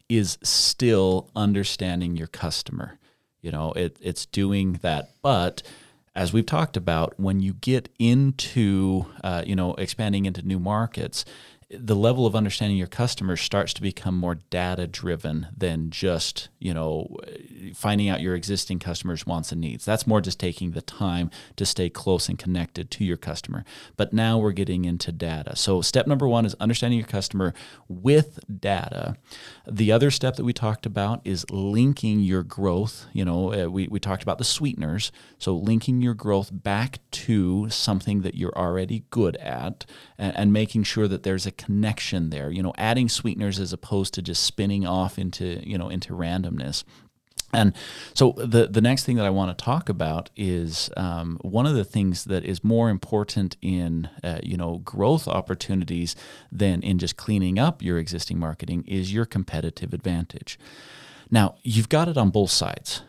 is 0.10 0.40
still 0.42 1.30
understanding 1.36 2.18
your 2.18 2.28
customer. 2.28 2.98
You 3.42 3.52
know, 3.52 3.74
it, 3.74 3.98
it's 4.02 4.26
doing 4.26 4.80
that, 4.82 5.12
but 5.22 5.62
as 6.16 6.32
we've 6.32 6.46
talked 6.46 6.78
about, 6.78 7.20
when 7.20 7.40
you 7.40 7.54
get 7.54 7.90
into, 7.98 9.06
uh, 9.24 9.44
you 9.46 9.56
know, 9.56 9.74
expanding 9.76 10.26
into 10.26 10.44
new 10.44 10.60
markets, 10.60 11.26
the 11.78 11.96
level 11.96 12.26
of 12.26 12.36
understanding 12.36 12.78
your 12.78 12.88
customers 12.88 13.42
starts 13.42 13.74
to 13.74 13.82
become 13.82 14.16
more 14.18 14.36
data 14.50 14.88
driven 14.88 15.48
than 15.56 15.90
just 15.90 16.50
you 16.60 16.74
know 16.74 17.18
finding 17.74 18.10
out 18.10 18.22
your 18.22 18.36
existing 18.36 18.80
customers 18.80 19.26
wants 19.26 19.52
and 19.52 19.62
needs. 19.62 19.86
That's 19.86 20.08
more 20.08 20.22
just 20.22 20.40
taking 20.40 20.72
the 20.72 20.82
time 20.82 21.30
to 21.56 21.66
stay 21.66 21.90
close 21.90 22.30
and 22.30 22.38
connected 22.38 22.92
to 22.92 23.04
your 23.04 23.18
customer. 23.18 23.64
But 23.98 24.14
now 24.14 24.38
we're 24.38 24.52
getting 24.52 24.86
into 24.86 25.12
data. 25.12 25.56
So 25.56 25.82
step 25.82 26.08
number 26.08 26.28
one 26.28 26.46
is 26.46 26.56
understanding 26.60 27.00
your 27.00 27.08
customer 27.08 27.54
with 27.88 28.40
data. 28.60 29.16
The 29.68 29.92
other 29.92 30.12
step 30.12 30.36
that 30.36 30.44
we 30.44 30.54
talked 30.54 30.86
about 30.86 31.22
is 31.24 31.46
linking 31.50 32.20
your 32.20 32.44
growth 32.44 33.08
you 33.14 33.26
know 33.26 33.54
uh, 33.54 33.70
we, 33.70 33.88
we 33.88 34.00
talked 34.00 34.24
about 34.24 34.38
the 34.38 34.44
sweeteners. 34.44 35.12
So 35.38 35.56
linking 35.56 36.02
your 36.02 36.14
growth 36.14 36.50
back 36.52 37.00
to 37.12 37.70
something 37.70 38.22
that 38.22 38.36
you're 38.36 38.58
already 38.58 39.06
good 39.10 39.36
at 39.38 39.86
and, 40.18 40.36
and 40.38 40.54
making 40.54 40.84
sure 40.84 41.08
that 41.08 41.24
there's 41.24 41.46
a 41.46 41.52
connection 41.64 42.30
there. 42.30 42.50
You 42.50 42.64
know, 42.64 42.74
adding 42.78 43.10
sweeteners 43.10 43.60
as 43.60 43.74
opposed 43.74 44.14
to 44.16 44.22
just 44.22 44.44
spinning 44.44 44.86
off 44.86 45.18
into 45.18 45.62
you 45.68 45.78
know 45.78 45.90
into 45.90 46.14
randomness. 46.14 46.84
And 47.54 47.74
so 48.16 48.32
the 48.32 48.68
the 48.68 48.82
next 48.82 49.06
thing 49.06 49.16
that 49.18 49.26
I 49.26 49.30
want 49.30 49.56
to 49.56 49.64
talk 49.64 49.88
about 49.88 50.30
is 50.36 50.90
um, 50.98 51.38
one 51.42 51.66
of 51.68 51.76
the 51.76 51.86
things 51.86 52.26
that 52.26 52.44
is 52.44 52.64
more 52.64 52.90
important 52.90 53.56
in 53.62 54.10
uh, 54.24 54.40
you 54.42 54.58
know 54.58 54.80
growth 54.80 55.28
opportunities 55.28 56.16
than 56.52 56.82
in 56.82 56.98
just 56.98 57.16
cleaning 57.16 57.60
up 57.60 57.82
your 57.82 58.00
existing 58.00 58.40
marketing 58.40 58.84
is 58.88 59.14
your 59.14 59.26
competitive 59.26 59.94
advantage. 59.94 60.60
Now 61.30 61.56
you've 61.64 61.90
got 61.90 62.08
it 62.08 62.18
on 62.18 62.32
both 62.32 62.52
sides, 62.52 63.04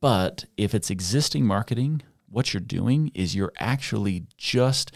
but 0.00 0.44
if 0.56 0.74
it's 0.74 0.90
existing 0.90 1.44
marketing, 1.44 2.02
what 2.30 2.54
you're 2.54 2.60
doing 2.60 3.10
is 3.14 3.34
you're 3.34 3.52
actually 3.58 4.26
just 4.36 4.92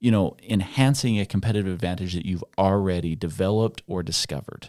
you 0.00 0.10
know, 0.10 0.36
enhancing 0.48 1.18
a 1.18 1.26
competitive 1.26 1.72
advantage 1.72 2.14
that 2.14 2.26
you've 2.26 2.44
already 2.56 3.16
developed 3.16 3.82
or 3.86 4.02
discovered. 4.02 4.68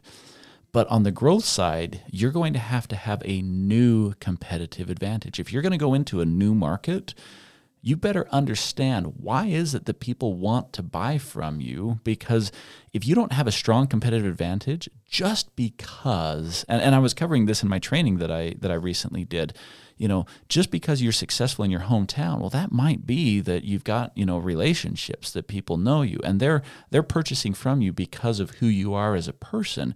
But 0.72 0.88
on 0.88 1.04
the 1.04 1.12
growth 1.12 1.46
side, 1.46 2.02
you're 2.12 2.32
going 2.32 2.54
to 2.54 2.60
have 2.60 2.88
to 2.90 2.96
have 2.96 3.22
a 3.26 3.42
new 3.42 4.14
competitive 4.20 4.90
advantage. 4.90 5.40
If 5.40 5.52
you're 5.52 5.62
going 5.62 5.72
to 5.72 5.78
go 5.78 5.94
into 5.94 6.22
a 6.22 6.26
new 6.26 6.54
market, 6.54 7.14
you 7.82 7.96
better 7.96 8.28
understand 8.30 9.14
why 9.18 9.46
is 9.46 9.74
it 9.74 9.86
that 9.86 10.00
people 10.00 10.34
want 10.34 10.74
to 10.74 10.84
buy 10.84 11.18
from 11.18 11.62
you 11.62 12.00
because 12.04 12.52
if 12.92 13.08
you 13.08 13.16
don't 13.16 13.32
have 13.32 13.48
a 13.48 13.52
strong 13.52 13.88
competitive 13.88 14.26
advantage 14.26 14.90
just 15.06 15.56
because 15.56 16.66
and, 16.68 16.82
and 16.82 16.96
i 16.96 17.00
was 17.00 17.14
covering 17.14 17.46
this 17.46 17.64
in 17.64 17.70
my 17.70 17.80
training 17.80 18.18
that 18.18 18.32
i 18.32 18.54
that 18.60 18.72
i 18.72 18.76
recently 18.76 19.24
did 19.24 19.54
you 20.00 20.08
know, 20.08 20.26
just 20.48 20.72
because 20.72 21.02
you're 21.02 21.12
successful 21.12 21.66
in 21.66 21.70
your 21.70 21.82
hometown, 21.82 22.40
well, 22.40 22.50
that 22.50 22.72
might 22.72 23.06
be 23.06 23.42
that 23.42 23.66
you've 23.66 23.84
got, 23.84 24.14
you 24.16 24.26
know, 24.26 24.38
relationships 24.38 25.30
that 25.32 25.50
people 25.50 25.76
know 25.76 26.02
you 26.02 26.20
and 26.24 26.40
they're 26.40 26.64
they're 26.90 27.04
purchasing 27.04 27.54
from 27.54 27.82
you 27.82 27.92
because 27.92 28.40
of 28.40 28.52
who 28.52 28.68
you 28.68 28.94
are 28.94 29.14
as 29.14 29.28
a 29.28 29.34
person. 29.34 29.94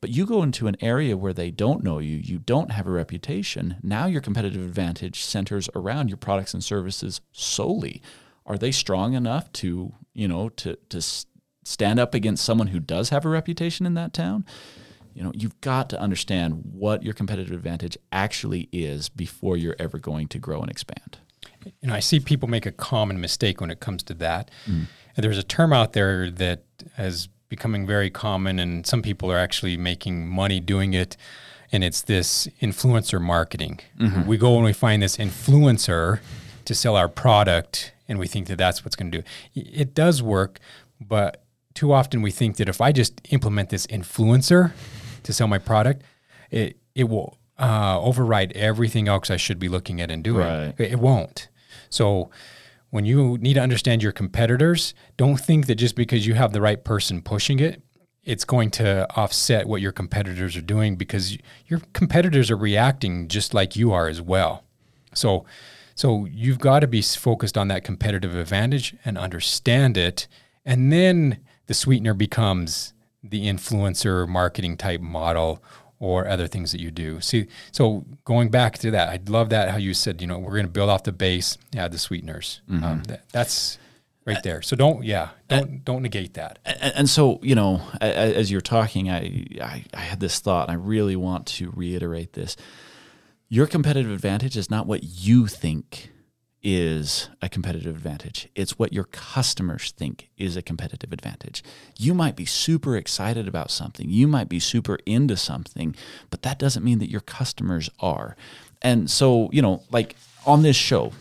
But 0.00 0.10
you 0.10 0.26
go 0.26 0.42
into 0.42 0.66
an 0.66 0.76
area 0.80 1.16
where 1.16 1.32
they 1.32 1.50
don't 1.50 1.82
know 1.82 1.98
you, 1.98 2.16
you 2.16 2.38
don't 2.38 2.70
have 2.70 2.86
a 2.86 2.90
reputation. 2.90 3.76
Now 3.82 4.06
your 4.06 4.20
competitive 4.20 4.62
advantage 4.62 5.22
centers 5.22 5.68
around 5.74 6.08
your 6.08 6.18
products 6.18 6.54
and 6.54 6.62
services 6.62 7.20
solely. 7.32 8.02
Are 8.44 8.58
they 8.58 8.72
strong 8.72 9.14
enough 9.14 9.52
to, 9.54 9.92
you 10.12 10.28
know, 10.28 10.48
to 10.50 10.76
to 10.90 11.00
stand 11.64 11.98
up 11.98 12.14
against 12.14 12.44
someone 12.44 12.68
who 12.68 12.78
does 12.78 13.08
have 13.08 13.24
a 13.24 13.28
reputation 13.28 13.86
in 13.86 13.94
that 13.94 14.12
town? 14.12 14.44
you 15.16 15.22
know 15.22 15.32
you've 15.34 15.58
got 15.62 15.88
to 15.88 15.98
understand 15.98 16.60
what 16.72 17.02
your 17.02 17.14
competitive 17.14 17.54
advantage 17.54 17.96
actually 18.12 18.68
is 18.70 19.08
before 19.08 19.56
you're 19.56 19.76
ever 19.78 19.98
going 19.98 20.28
to 20.28 20.38
grow 20.38 20.60
and 20.60 20.70
expand 20.70 21.18
you 21.64 21.88
know 21.88 21.94
i 21.94 22.00
see 22.00 22.20
people 22.20 22.48
make 22.48 22.66
a 22.66 22.72
common 22.72 23.20
mistake 23.20 23.60
when 23.60 23.70
it 23.70 23.80
comes 23.80 24.02
to 24.02 24.14
that 24.14 24.50
mm. 24.66 24.86
and 25.16 25.24
there's 25.24 25.38
a 25.38 25.42
term 25.42 25.72
out 25.72 25.94
there 25.94 26.30
that 26.30 26.64
is 26.98 27.28
becoming 27.48 27.86
very 27.86 28.10
common 28.10 28.58
and 28.58 28.86
some 28.86 29.02
people 29.02 29.30
are 29.30 29.38
actually 29.38 29.76
making 29.76 30.26
money 30.26 30.60
doing 30.60 30.94
it 30.94 31.16
and 31.72 31.82
it's 31.82 32.02
this 32.02 32.48
influencer 32.60 33.20
marketing 33.20 33.80
mm-hmm. 33.98 34.26
we 34.26 34.36
go 34.36 34.56
and 34.56 34.64
we 34.64 34.72
find 34.72 35.02
this 35.02 35.16
influencer 35.16 36.20
to 36.64 36.74
sell 36.74 36.96
our 36.96 37.08
product 37.08 37.92
and 38.08 38.18
we 38.18 38.26
think 38.26 38.46
that 38.46 38.56
that's 38.56 38.84
what's 38.84 38.96
going 38.96 39.10
to 39.10 39.18
do 39.18 39.24
it 39.54 39.94
does 39.94 40.22
work 40.22 40.58
but 41.00 41.44
too 41.74 41.92
often 41.92 42.22
we 42.22 42.30
think 42.30 42.56
that 42.56 42.68
if 42.68 42.80
i 42.80 42.90
just 42.92 43.20
implement 43.30 43.68
this 43.70 43.86
influencer 43.86 44.72
to 45.26 45.32
sell 45.32 45.48
my 45.48 45.58
product, 45.58 46.02
it 46.50 46.78
it 46.94 47.04
will 47.04 47.36
uh, 47.58 48.00
override 48.00 48.52
everything 48.52 49.08
else 49.08 49.30
I 49.30 49.36
should 49.36 49.58
be 49.58 49.68
looking 49.68 50.00
at 50.00 50.10
and 50.10 50.24
doing. 50.24 50.46
Right. 50.46 50.74
It 50.78 50.98
won't. 50.98 51.48
So 51.90 52.30
when 52.96 53.04
you 53.04 53.36
need 53.36 53.54
to 53.54 53.60
understand 53.60 54.02
your 54.02 54.10
competitors, 54.10 54.94
don't 55.18 55.36
think 55.36 55.66
that 55.66 55.74
just 55.74 55.94
because 55.96 56.26
you 56.26 56.32
have 56.32 56.54
the 56.54 56.62
right 56.62 56.82
person 56.82 57.20
pushing 57.20 57.60
it, 57.60 57.82
it's 58.24 58.46
going 58.46 58.70
to 58.70 59.06
offset 59.14 59.66
what 59.66 59.82
your 59.82 59.92
competitors 59.92 60.56
are 60.56 60.62
doing 60.62 60.96
because 60.96 61.36
your 61.66 61.82
competitors 61.92 62.50
are 62.50 62.56
reacting 62.56 63.28
just 63.28 63.52
like 63.52 63.76
you 63.76 63.92
are 63.92 64.08
as 64.08 64.22
well. 64.22 64.64
So 65.12 65.44
so 65.94 66.24
you've 66.24 66.58
got 66.58 66.80
to 66.80 66.86
be 66.86 67.02
focused 67.02 67.58
on 67.58 67.68
that 67.68 67.84
competitive 67.84 68.34
advantage 68.34 68.96
and 69.04 69.18
understand 69.18 69.98
it 69.98 70.26
and 70.64 70.90
then 70.90 71.38
the 71.66 71.74
sweetener 71.74 72.14
becomes 72.14 72.94
the 73.22 73.44
influencer 73.46 74.26
marketing 74.26 74.78
type 74.78 75.02
model 75.02 75.62
or 75.98 76.28
other 76.28 76.46
things 76.46 76.72
that 76.72 76.80
you 76.80 76.90
do. 76.90 77.20
See, 77.20 77.46
so 77.72 78.04
going 78.24 78.50
back 78.50 78.78
to 78.78 78.90
that, 78.90 79.08
I 79.08 79.18
love 79.30 79.48
that 79.50 79.70
how 79.70 79.78
you 79.78 79.94
said, 79.94 80.20
you 80.20 80.26
know, 80.26 80.38
we're 80.38 80.52
going 80.52 80.66
to 80.66 80.72
build 80.72 80.90
off 80.90 81.04
the 81.04 81.12
base, 81.12 81.56
add 81.74 81.92
the 81.92 81.98
sweeteners. 81.98 82.60
Mm-hmm. 82.70 82.84
Um, 82.84 83.02
that, 83.04 83.28
that's 83.30 83.78
right 84.26 84.42
there. 84.42 84.60
So 84.60 84.76
don't, 84.76 85.04
yeah, 85.04 85.30
don't 85.48 85.84
don't 85.84 86.02
negate 86.02 86.34
that. 86.34 86.58
and, 86.64 86.92
and 86.96 87.10
so 87.10 87.38
you 87.42 87.54
know 87.54 87.80
as 88.00 88.50
you're 88.50 88.60
talking 88.60 89.10
I, 89.10 89.46
I 89.60 89.84
i 89.94 90.00
had 90.00 90.20
this 90.20 90.40
thought 90.40 90.68
and 90.68 90.76
i 90.76 90.80
really 90.80 91.16
want 91.16 91.46
to 91.46 91.70
reiterate 91.74 92.32
this 92.32 92.56
your 93.48 93.66
competitive 93.66 94.10
advantage 94.10 94.56
is 94.56 94.70
not 94.70 94.86
what 94.86 95.04
you 95.04 95.46
think 95.46 96.10
is 96.68 97.30
a 97.40 97.48
competitive 97.48 97.94
advantage. 97.94 98.48
It's 98.56 98.76
what 98.76 98.92
your 98.92 99.04
customers 99.04 99.92
think 99.92 100.30
is 100.36 100.56
a 100.56 100.62
competitive 100.62 101.12
advantage. 101.12 101.62
You 101.96 102.12
might 102.12 102.34
be 102.34 102.44
super 102.44 102.96
excited 102.96 103.46
about 103.46 103.70
something. 103.70 104.10
You 104.10 104.26
might 104.26 104.48
be 104.48 104.58
super 104.58 104.98
into 105.06 105.36
something 105.36 105.94
but 106.28 106.42
that 106.42 106.58
doesn't 106.58 106.82
mean 106.82 106.98
that 106.98 107.08
your 107.08 107.20
customers 107.20 107.88
are. 108.00 108.36
And 108.82 109.08
so 109.08 109.48
you 109.52 109.62
know 109.62 109.84
like 109.92 110.16
on 110.44 110.62
this 110.62 110.76
show 110.76 111.12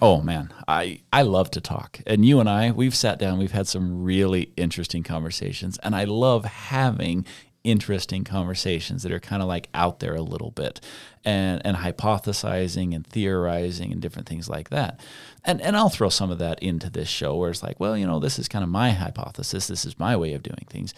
Oh 0.00 0.22
man, 0.22 0.50
I 0.66 1.00
I 1.12 1.20
love 1.20 1.50
to 1.50 1.60
talk. 1.60 2.00
And 2.06 2.24
you 2.24 2.40
and 2.40 2.48
I, 2.48 2.70
we've 2.70 2.94
sat 2.94 3.18
down, 3.18 3.38
we've 3.38 3.52
had 3.52 3.68
some 3.68 4.02
really 4.02 4.50
interesting 4.56 5.02
conversations, 5.02 5.76
and 5.82 5.94
I 5.94 6.04
love 6.04 6.46
having 6.46 7.26
interesting 7.64 8.24
conversations 8.24 9.02
that 9.02 9.12
are 9.12 9.20
kind 9.20 9.42
of 9.42 9.48
like 9.48 9.68
out 9.74 10.00
there 10.00 10.14
a 10.14 10.22
little 10.22 10.50
bit 10.50 10.80
and 11.24 11.64
and 11.64 11.76
hypothesizing 11.76 12.94
and 12.94 13.06
theorizing 13.06 13.92
and 13.92 14.00
different 14.00 14.28
things 14.28 14.48
like 14.48 14.70
that. 14.70 15.00
And 15.44 15.60
and 15.60 15.76
I'll 15.76 15.88
throw 15.88 16.08
some 16.08 16.30
of 16.30 16.38
that 16.38 16.62
into 16.62 16.90
this 16.90 17.08
show 17.08 17.36
where 17.36 17.50
it's 17.50 17.62
like, 17.62 17.78
well, 17.78 17.96
you 17.96 18.06
know, 18.06 18.18
this 18.18 18.38
is 18.38 18.48
kind 18.48 18.64
of 18.64 18.68
my 18.68 18.90
hypothesis, 18.90 19.68
this 19.68 19.84
is 19.84 19.98
my 19.98 20.16
way 20.16 20.34
of 20.34 20.42
doing 20.42 20.66
things. 20.68 20.92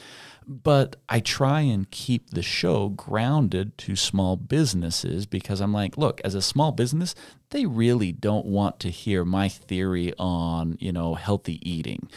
But 0.47 0.97
I 1.09 1.21
try 1.21 1.61
and 1.61 1.91
keep 1.91 2.31
the 2.31 2.43
show 2.43 2.91
grounded 2.91 3.79
to 3.79 3.97
small 3.97 4.37
businesses 4.37 5.25
because 5.25 5.61
I'm 5.61 5.73
like, 5.73 5.97
look, 5.97 6.21
as 6.23 6.35
a 6.35 6.43
small 6.43 6.71
business, 6.71 7.15
they 7.51 7.65
really 7.65 8.13
don't 8.13 8.45
want 8.45 8.79
to 8.81 8.91
hear 8.91 9.25
my 9.25 9.49
theory 9.49 10.13
on, 10.19 10.77
you 10.81 10.93
know, 10.93 11.15
healthy 11.15 11.59
eating. 11.69 12.11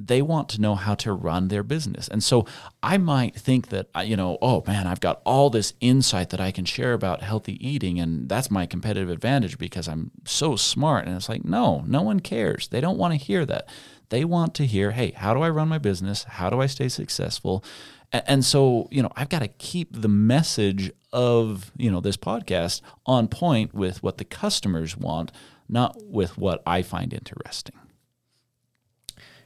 They 0.00 0.22
want 0.22 0.48
to 0.50 0.60
know 0.60 0.76
how 0.76 0.94
to 0.94 1.12
run 1.12 1.48
their 1.48 1.64
business. 1.64 2.06
And 2.06 2.22
so 2.22 2.46
I 2.82 2.98
might 2.98 3.34
think 3.34 3.68
that, 3.70 3.88
you 4.04 4.16
know, 4.16 4.38
oh 4.40 4.62
man, 4.64 4.86
I've 4.86 5.00
got 5.00 5.20
all 5.24 5.50
this 5.50 5.74
insight 5.80 6.30
that 6.30 6.40
I 6.40 6.52
can 6.52 6.64
share 6.64 6.92
about 6.92 7.22
healthy 7.22 7.58
eating, 7.66 7.98
and 7.98 8.28
that's 8.28 8.48
my 8.50 8.64
competitive 8.64 9.10
advantage 9.10 9.58
because 9.58 9.88
I'm 9.88 10.12
so 10.24 10.54
smart. 10.54 11.06
And 11.06 11.16
it's 11.16 11.28
like, 11.28 11.44
no, 11.44 11.82
no 11.86 12.02
one 12.02 12.20
cares. 12.20 12.68
They 12.68 12.80
don't 12.80 12.96
want 12.96 13.12
to 13.12 13.18
hear 13.18 13.44
that. 13.46 13.68
They 14.10 14.24
want 14.24 14.54
to 14.54 14.66
hear, 14.66 14.92
hey, 14.92 15.10
how 15.10 15.34
do 15.34 15.40
I 15.40 15.50
run 15.50 15.68
my 15.68 15.78
business? 15.78 16.24
How 16.24 16.48
do 16.48 16.60
I 16.60 16.66
stay 16.66 16.88
successful? 16.88 17.64
And 18.12 18.44
so, 18.44 18.88
you 18.90 19.02
know, 19.02 19.10
I've 19.16 19.28
got 19.28 19.40
to 19.40 19.48
keep 19.48 19.88
the 19.90 20.08
message 20.08 20.92
of, 21.12 21.72
you 21.76 21.90
know, 21.90 22.00
this 22.00 22.16
podcast 22.16 22.80
on 23.04 23.28
point 23.28 23.74
with 23.74 24.02
what 24.02 24.18
the 24.18 24.24
customers 24.24 24.96
want, 24.96 25.32
not 25.68 25.96
with 26.04 26.38
what 26.38 26.62
I 26.64 26.82
find 26.82 27.12
interesting. 27.12 27.74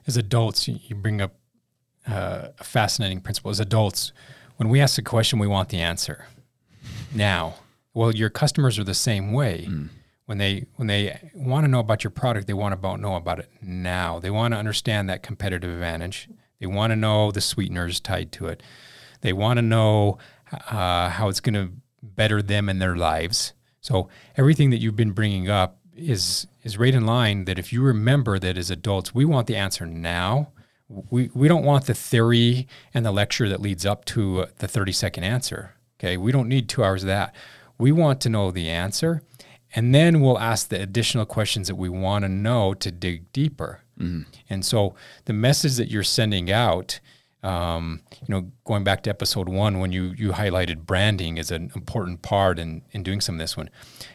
As 0.07 0.17
adults, 0.17 0.69
you 0.69 0.95
bring 0.95 1.21
up 1.21 1.35
uh, 2.09 2.49
a 2.59 2.65
fascinating 2.65 3.21
principle. 3.21 3.51
As 3.51 3.61
adults, 3.61 4.12
when 4.57 4.69
we 4.69 4.81
ask 4.81 4.99
a 4.99 5.03
question, 5.03 5.38
we 5.38 5.47
want 5.47 5.69
the 5.69 5.81
answer 5.81 6.27
now. 7.15 7.55
Well, 7.95 8.15
your 8.15 8.31
customers 8.31 8.79
are 8.79 8.85
the 8.85 8.95
same 8.95 9.33
way. 9.33 9.65
When 10.27 10.38
they 10.38 10.67
when 10.77 10.88
they 10.88 11.19
want 11.35 11.65
to 11.65 11.71
know 11.71 11.81
about 11.81 12.05
your 12.05 12.11
product, 12.11 12.47
they 12.47 12.55
want 12.55 12.81
to 12.81 12.97
know 12.97 13.17
about 13.17 13.38
it 13.38 13.51
now. 13.61 14.19
They 14.19 14.31
want 14.31 14.55
to 14.55 14.59
understand 14.59 15.09
that 15.11 15.23
competitive 15.23 15.71
advantage. 15.71 16.29
They 16.59 16.67
want 16.67 16.91
to 16.93 16.97
know 16.97 17.31
the 17.33 17.41
sweeteners 17.41 18.01
tied 18.01 18.33
to 18.33 18.47
it. 18.47 18.62
They 19.21 19.33
want 19.33 19.59
to 19.59 19.62
know 19.62 20.19
uh, 20.71 21.11
how 21.11 21.29
it's 21.29 21.41
going 21.41 21.55
to 21.55 21.73
better 22.03 22.41
them 22.41 22.69
and 22.69 22.81
their 22.81 22.97
lives. 22.97 23.53
So 23.81 24.09
everything 24.37 24.71
that 24.71 24.79
you've 24.79 24.97
been 24.97 25.11
bringing 25.11 25.51
up 25.51 25.79
is 25.96 26.46
is 26.62 26.78
right 26.78 26.94
in 26.94 27.07
line. 27.07 27.44
That 27.44 27.59
if 27.59 27.72
you 27.72 27.83
remember 27.83 28.38
that 28.38 28.57
as 28.57 28.70
adults, 28.70 29.14
we 29.14 29.24
want 29.24 29.46
the 29.46 29.57
answer 29.57 29.87
now. 29.87 30.52
We 30.88 31.31
we 31.35 31.48
don't 31.48 31.64
want 31.64 31.87
the 31.87 31.94
theory 31.94 32.66
and 32.92 33.05
the 33.05 33.12
lecture 33.12 33.48
that 33.48 33.61
leads 33.61 33.87
up 33.87 34.05
to 34.07 34.42
uh, 34.42 34.46
the 34.59 34.68
thirty 34.68 34.92
second 34.92 35.24
answer. 35.24 35.74
Okay, 35.98 36.16
we 36.16 36.33
don't 36.33 36.48
need 36.48 36.68
two 36.68 36.85
hours 36.85 37.02
of 37.02 37.09
that. 37.09 37.35
We 37.78 37.92
want 37.92 38.20
to 38.22 38.28
know 38.28 38.50
the 38.50 38.68
answer, 38.68 39.22
and 39.74 39.94
then 39.94 40.20
we'll 40.20 40.38
ask 40.38 40.68
the 40.68 40.81
additional 40.81 41.24
questions 41.24 41.68
that 41.68 41.76
we 41.76 41.88
want 41.88 42.24
to 42.24 42.28
know 42.28 42.74
to 42.74 42.90
dig 42.90 43.33
deeper. 43.33 43.81
And 44.50 44.64
so 44.64 44.96
the 45.26 45.33
message 45.33 45.76
that 45.76 45.88
you're 45.88 46.02
sending 46.02 46.50
out, 46.50 46.98
um, 47.42 48.00
you 48.12 48.28
know, 48.28 48.52
going 48.64 48.85
back 48.85 49.02
to 49.02 49.11
episode 49.11 49.48
one 49.48 49.81
when 49.81 49.90
you 49.92 50.14
you 50.16 50.31
highlighted 50.31 50.87
branding 50.87 51.38
as 51.38 51.50
an 51.50 51.72
important 51.74 52.22
part 52.22 52.59
in 52.59 52.83
in 52.92 53.02
doing 53.02 53.20
some 53.20 53.35
of 53.35 53.38
this 53.40 53.57
one, 53.57 53.68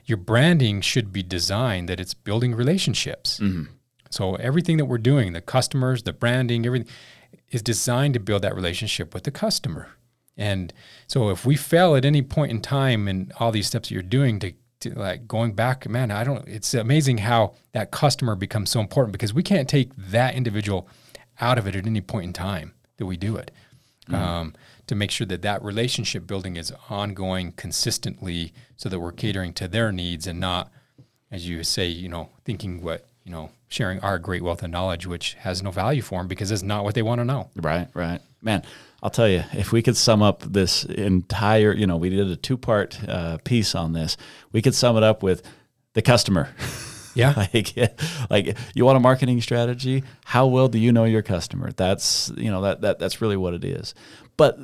your 0.06 0.18
branding 0.18 0.82
should 0.82 1.12
be 1.12 1.24
designed 1.24 1.90
that 1.90 2.00
it's 2.00 2.14
building 2.14 2.56
relationships. 2.56 3.40
So 4.10 4.36
everything 4.36 4.78
that 4.78 4.86
we're 4.86 5.00
doing, 5.00 5.34
the 5.34 5.42
customers, 5.42 6.04
the 6.04 6.14
branding, 6.14 6.66
everything 6.66 6.88
is 7.50 7.62
designed 7.62 8.14
to 8.14 8.20
build 8.22 8.42
that 8.44 8.56
relationship 8.56 9.14
with 9.14 9.24
the 9.24 9.32
customer. 9.32 9.90
And 10.38 10.72
so 11.08 11.30
if 11.30 11.46
we 11.46 11.56
fail 11.58 11.96
at 11.96 12.06
any 12.06 12.22
point 12.22 12.52
in 12.52 12.62
time 12.62 13.08
in 13.10 13.34
all 13.40 13.52
these 13.52 13.68
steps 13.68 13.90
that 13.90 13.94
you're 13.94 14.04
doing 14.04 14.40
to, 14.40 14.54
to 14.82 14.98
like 14.98 15.28
going 15.28 15.54
back, 15.54 15.90
man, 15.90 16.12
I 16.12 16.24
don't 16.24 16.48
it's 16.48 16.74
amazing 16.74 17.18
how 17.20 17.56
that 17.74 17.92
customer 17.92 18.36
becomes 18.36 18.72
so 18.72 18.80
important 18.80 19.12
because 19.12 19.34
we 19.34 19.44
can't 19.44 19.68
take 19.68 19.94
that 19.98 20.36
individual 20.36 20.88
out 21.42 21.58
of 21.58 21.68
it 21.68 21.76
at 21.76 21.86
any 21.86 22.02
point 22.02 22.26
in 22.26 22.34
time 22.34 22.74
that 22.98 23.06
we 23.06 23.18
do 23.18 23.36
it. 23.36 23.52
Um, 24.10 24.54
to 24.86 24.96
make 24.96 25.12
sure 25.12 25.28
that 25.28 25.42
that 25.42 25.62
relationship 25.62 26.26
building 26.26 26.56
is 26.56 26.72
ongoing 26.90 27.52
consistently 27.52 28.54
so 28.78 28.88
that 28.88 29.02
we're 29.02 29.12
catering 29.12 29.52
to 29.56 29.68
their 29.68 29.92
needs 29.92 30.26
and 30.28 30.40
not 30.40 30.72
as 31.32 31.48
you 31.48 31.64
say, 31.64 31.88
you 31.88 32.10
know, 32.10 32.30
thinking 32.46 32.82
what, 32.82 33.06
you 33.24 33.32
know, 33.32 33.52
sharing 33.68 34.00
our 34.00 34.18
great 34.18 34.42
wealth 34.42 34.64
of 34.64 34.70
knowledge, 34.70 35.06
which 35.06 35.34
has 35.36 35.62
no 35.62 35.72
value 35.72 36.02
for 36.02 36.20
them 36.20 36.28
because 36.28 36.52
it's 36.52 36.64
not 36.64 36.84
what 36.84 36.96
they 36.96 37.02
want 37.02 37.20
to 37.20 37.26
know. 37.26 37.50
Right, 37.56 37.88
right. 37.94 38.22
Man, 38.42 38.64
I'll 39.04 39.10
tell 39.10 39.28
you, 39.28 39.44
if 39.54 39.72
we 39.72 39.82
could 39.82 39.98
sum 39.98 40.22
up 40.22 40.42
this 40.42 40.86
entire, 40.86 41.74
you 41.74 41.86
know, 41.86 41.98
we 41.98 42.10
did 42.10 42.30
a 42.30 42.36
two 42.36 42.58
part 42.58 42.98
uh, 43.08 43.38
piece 43.44 43.76
on 43.76 43.94
this, 43.94 44.16
we 44.52 44.62
could 44.62 44.76
sum 44.76 44.96
it 44.96 45.04
up 45.04 45.22
with 45.22 45.44
the 45.94 46.02
customer. 46.02 46.50
Yeah. 47.18 47.48
like, 47.54 47.76
like 48.30 48.58
you 48.74 48.86
want 48.86 48.98
a 48.98 49.02
marketing 49.02 49.42
strategy? 49.42 50.04
How 50.26 50.48
well 50.48 50.68
do 50.68 50.78
you 50.78 50.92
know 50.92 51.06
your 51.06 51.22
customer? 51.22 51.72
That's, 51.72 52.32
you 52.38 52.52
know, 52.52 52.62
that, 52.62 52.82
that 52.82 53.00
that's 53.00 53.22
really 53.22 53.38
what 53.38 53.54
it 53.54 53.66
is. 53.66 53.94
But 54.38 54.60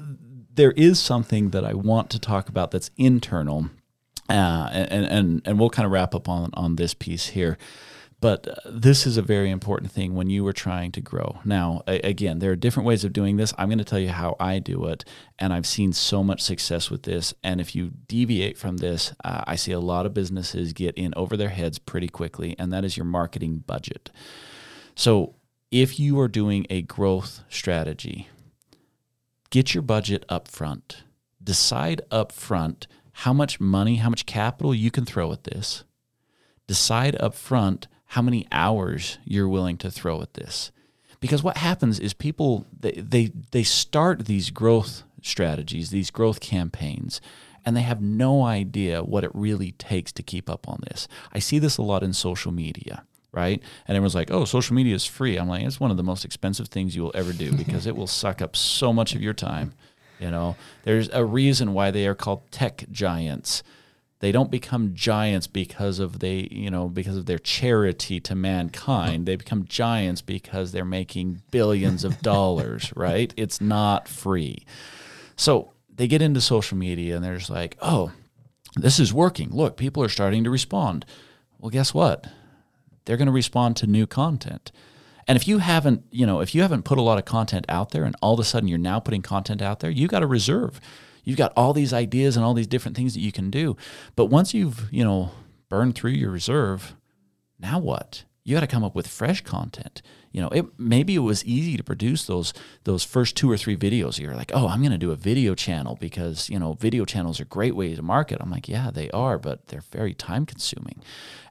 there 0.55 0.71
is 0.71 0.99
something 0.99 1.49
that 1.49 1.65
I 1.65 1.73
want 1.73 2.09
to 2.11 2.19
talk 2.19 2.49
about 2.49 2.71
that's 2.71 2.91
internal, 2.97 3.69
uh, 4.29 4.69
and, 4.71 5.05
and 5.05 5.41
and 5.45 5.59
we'll 5.59 5.69
kind 5.69 5.85
of 5.85 5.91
wrap 5.91 6.13
up 6.15 6.29
on 6.29 6.51
on 6.53 6.75
this 6.75 6.93
piece 6.93 7.27
here. 7.27 7.57
But 8.23 8.47
uh, 8.47 8.55
this 8.71 9.05
is 9.05 9.17
a 9.17 9.21
very 9.21 9.51
important 9.51 9.91
thing 9.91 10.15
when 10.15 10.29
you 10.29 10.47
are 10.47 10.53
trying 10.53 10.93
to 10.93 11.01
grow. 11.01 11.39
Now, 11.43 11.83
again, 11.87 12.39
there 12.39 12.51
are 12.51 12.55
different 12.55 12.87
ways 12.87 13.03
of 13.03 13.11
doing 13.11 13.35
this. 13.35 13.53
I'm 13.57 13.67
going 13.67 13.79
to 13.79 13.83
tell 13.83 13.99
you 13.99 14.11
how 14.11 14.37
I 14.39 14.59
do 14.59 14.85
it, 14.85 15.03
and 15.37 15.51
I've 15.51 15.65
seen 15.65 15.91
so 15.91 16.23
much 16.23 16.39
success 16.39 16.89
with 16.89 17.03
this. 17.03 17.33
And 17.43 17.59
if 17.59 17.75
you 17.75 17.91
deviate 18.07 18.57
from 18.57 18.77
this, 18.77 19.11
uh, 19.25 19.43
I 19.45 19.57
see 19.57 19.73
a 19.73 19.79
lot 19.81 20.05
of 20.05 20.13
businesses 20.13 20.71
get 20.71 20.95
in 20.95 21.13
over 21.17 21.35
their 21.35 21.49
heads 21.49 21.79
pretty 21.79 22.07
quickly, 22.07 22.55
and 22.57 22.71
that 22.71 22.85
is 22.85 22.95
your 22.95 23.05
marketing 23.05 23.65
budget. 23.67 24.09
So, 24.95 25.35
if 25.69 25.99
you 25.99 26.17
are 26.21 26.29
doing 26.29 26.65
a 26.69 26.81
growth 26.81 27.41
strategy, 27.49 28.29
get 29.49 29.73
your 29.73 29.81
budget 29.81 30.23
up 30.29 30.47
front. 30.47 31.03
Decide 31.43 31.99
up 32.09 32.31
front 32.31 32.87
how 33.11 33.33
much 33.33 33.59
money, 33.59 33.97
how 33.97 34.09
much 34.09 34.25
capital 34.25 34.73
you 34.73 34.91
can 34.91 35.03
throw 35.03 35.33
at 35.33 35.43
this. 35.43 35.83
Decide 36.67 37.21
up 37.21 37.35
front 37.35 37.87
how 38.13 38.21
many 38.21 38.45
hours 38.51 39.17
you're 39.25 39.49
willing 39.49 39.75
to 39.75 39.89
throw 39.89 40.21
at 40.21 40.35
this. 40.35 40.71
Because 41.19 41.41
what 41.41 41.57
happens 41.57 41.99
is 41.99 42.13
people 42.13 42.67
they 42.79 42.91
they, 42.91 43.31
they 43.49 43.63
start 43.63 44.25
these 44.25 44.51
growth 44.51 45.01
strategies, 45.23 45.89
these 45.89 46.11
growth 46.11 46.39
campaigns, 46.39 47.21
and 47.65 47.75
they 47.75 47.81
have 47.81 48.03
no 48.03 48.43
idea 48.43 49.01
what 49.01 49.23
it 49.23 49.31
really 49.33 49.71
takes 49.71 50.11
to 50.11 50.21
keep 50.21 50.47
up 50.47 50.69
on 50.69 50.81
this. 50.87 51.07
I 51.33 51.39
see 51.39 51.57
this 51.57 51.77
a 51.77 51.81
lot 51.81 52.03
in 52.03 52.13
social 52.13 52.51
media 52.51 53.03
right? 53.35 53.63
And 53.87 53.95
everyone's 53.97 54.13
like, 54.13 54.29
"Oh, 54.29 54.45
social 54.45 54.75
media 54.75 54.93
is 54.93 55.07
free." 55.07 55.37
I'm 55.37 55.49
like, 55.49 55.63
"It's 55.63 55.79
one 55.79 55.89
of 55.89 55.97
the 55.97 56.03
most 56.03 56.23
expensive 56.23 56.67
things 56.67 56.95
you 56.95 57.01
will 57.01 57.15
ever 57.15 57.33
do 57.33 57.51
because 57.51 57.87
it 57.87 57.95
will 57.95 58.05
suck 58.21 58.43
up 58.43 58.55
so 58.55 58.93
much 58.93 59.15
of 59.15 59.23
your 59.23 59.33
time." 59.33 59.73
You 60.19 60.29
know, 60.29 60.55
there's 60.83 61.09
a 61.11 61.25
reason 61.25 61.73
why 61.73 61.89
they 61.89 62.05
are 62.05 62.13
called 62.13 62.43
tech 62.51 62.85
giants. 62.91 63.63
They 64.23 64.31
don't 64.31 64.49
become 64.49 64.93
giants 64.95 65.47
because 65.47 65.99
of 65.99 66.19
they, 66.19 66.47
you 66.49 66.71
know, 66.71 66.87
because 66.87 67.17
of 67.17 67.25
their 67.25 67.37
charity 67.37 68.19
to 68.21 68.35
mankind. 68.35 69.25
They 69.25 69.35
become 69.35 69.65
giants 69.65 70.21
because 70.21 70.71
they're 70.71 70.85
making 70.85 71.41
billions 71.51 72.05
of 72.05 72.21
dollars, 72.21 72.93
right? 72.95 73.33
It's 73.35 73.59
not 73.59 74.07
free. 74.07 74.65
So 75.35 75.73
they 75.93 76.07
get 76.07 76.21
into 76.21 76.39
social 76.39 76.77
media 76.77 77.17
and 77.17 77.23
they're 77.25 77.37
just 77.37 77.49
like, 77.49 77.77
"Oh, 77.81 78.13
this 78.75 78.97
is 78.99 79.13
working. 79.13 79.49
Look, 79.51 79.75
people 79.75 80.01
are 80.01 80.09
starting 80.09 80.45
to 80.45 80.49
respond." 80.49 81.05
Well, 81.59 81.69
guess 81.69 81.93
what? 81.93 82.27
they're 83.05 83.17
going 83.17 83.27
to 83.27 83.31
respond 83.31 83.75
to 83.77 83.87
new 83.87 84.07
content. 84.07 84.71
And 85.27 85.35
if 85.35 85.47
you 85.47 85.59
haven't, 85.59 86.03
you 86.11 86.25
know, 86.25 86.41
if 86.41 86.53
you 86.53 86.61
haven't 86.61 86.83
put 86.83 86.97
a 86.97 87.01
lot 87.01 87.17
of 87.17 87.25
content 87.25 87.65
out 87.69 87.91
there 87.91 88.03
and 88.03 88.15
all 88.21 88.33
of 88.33 88.39
a 88.39 88.43
sudden 88.43 88.67
you're 88.67 88.77
now 88.77 88.99
putting 88.99 89.21
content 89.21 89.61
out 89.61 89.79
there, 89.79 89.89
you 89.89 90.07
got 90.07 90.23
a 90.23 90.27
reserve. 90.27 90.81
You've 91.23 91.37
got 91.37 91.53
all 91.55 91.73
these 91.73 91.93
ideas 91.93 92.35
and 92.35 92.45
all 92.45 92.53
these 92.53 92.67
different 92.67 92.97
things 92.97 93.13
that 93.13 93.21
you 93.21 93.31
can 93.31 93.49
do. 93.49 93.77
But 94.15 94.25
once 94.25 94.53
you've, 94.53 94.91
you 94.91 95.03
know, 95.03 95.31
burned 95.69 95.95
through 95.95 96.11
your 96.11 96.31
reserve, 96.31 96.95
now 97.59 97.79
what? 97.79 98.25
You 98.43 98.55
got 98.55 98.61
to 98.61 98.67
come 98.67 98.83
up 98.83 98.95
with 98.95 99.07
fresh 99.07 99.41
content. 99.41 100.01
You 100.33 100.41
know, 100.41 100.49
it 100.49 100.65
maybe 100.79 101.13
it 101.15 101.19
was 101.19 101.45
easy 101.45 101.77
to 101.77 101.83
produce 101.83 102.25
those 102.25 102.53
those 102.85 103.03
first 103.03 103.37
two 103.37 103.49
or 103.49 103.55
three 103.55 103.77
videos. 103.77 104.19
You're 104.19 104.35
like, 104.35 104.51
oh, 104.53 104.67
I'm 104.67 104.79
going 104.79 104.91
to 104.91 104.97
do 104.97 105.11
a 105.11 105.15
video 105.15 105.53
channel 105.53 105.95
because 105.95 106.49
you 106.49 106.59
know 106.59 106.73
video 106.73 107.05
channels 107.05 107.39
are 107.39 107.43
a 107.43 107.45
great 107.45 107.75
way 107.75 107.93
to 107.95 108.01
market. 108.01 108.39
I'm 108.41 108.49
like, 108.49 108.67
yeah, 108.67 108.89
they 108.91 109.11
are, 109.11 109.37
but 109.37 109.67
they're 109.67 109.83
very 109.91 110.15
time 110.15 110.47
consuming. 110.47 111.01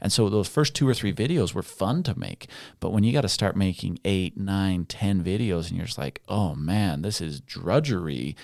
And 0.00 0.12
so 0.12 0.28
those 0.28 0.48
first 0.48 0.74
two 0.74 0.88
or 0.88 0.94
three 0.94 1.12
videos 1.14 1.54
were 1.54 1.62
fun 1.62 2.02
to 2.02 2.18
make. 2.18 2.48
But 2.80 2.90
when 2.90 3.04
you 3.04 3.12
got 3.12 3.20
to 3.20 3.28
start 3.28 3.54
making 3.54 4.00
eight, 4.04 4.36
nine, 4.36 4.84
ten 4.84 5.22
videos, 5.22 5.68
and 5.68 5.76
you're 5.76 5.86
just 5.86 5.96
like, 5.96 6.20
oh 6.28 6.56
man, 6.56 7.02
this 7.02 7.20
is 7.20 7.40
drudgery. 7.40 8.34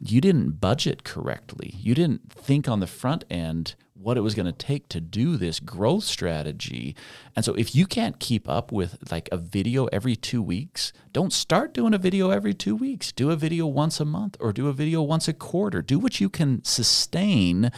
You 0.00 0.20
didn't 0.20 0.60
budget 0.60 1.02
correctly. 1.02 1.74
You 1.76 1.96
didn't 1.96 2.32
think 2.32 2.68
on 2.68 2.78
the 2.78 2.86
front 2.86 3.24
end 3.28 3.74
what 4.00 4.16
it 4.16 4.20
was 4.20 4.34
going 4.34 4.46
to 4.46 4.52
take 4.52 4.88
to 4.88 5.00
do 5.00 5.36
this 5.36 5.58
growth 5.58 6.04
strategy. 6.04 6.94
And 7.34 7.44
so 7.44 7.54
if 7.54 7.74
you 7.74 7.86
can't 7.86 8.20
keep 8.20 8.48
up 8.48 8.70
with 8.70 9.10
like 9.10 9.28
a 9.32 9.36
video 9.36 9.86
every 9.86 10.14
2 10.14 10.40
weeks, 10.40 10.92
don't 11.12 11.32
start 11.32 11.74
doing 11.74 11.94
a 11.94 11.98
video 11.98 12.30
every 12.30 12.54
2 12.54 12.76
weeks. 12.76 13.10
Do 13.10 13.30
a 13.30 13.36
video 13.36 13.66
once 13.66 13.98
a 13.98 14.04
month 14.04 14.36
or 14.40 14.52
do 14.52 14.68
a 14.68 14.72
video 14.72 15.02
once 15.02 15.26
a 15.26 15.32
quarter. 15.32 15.82
Do 15.82 15.98
what 15.98 16.20
you 16.20 16.28
can 16.28 16.62
sustain 16.64 17.72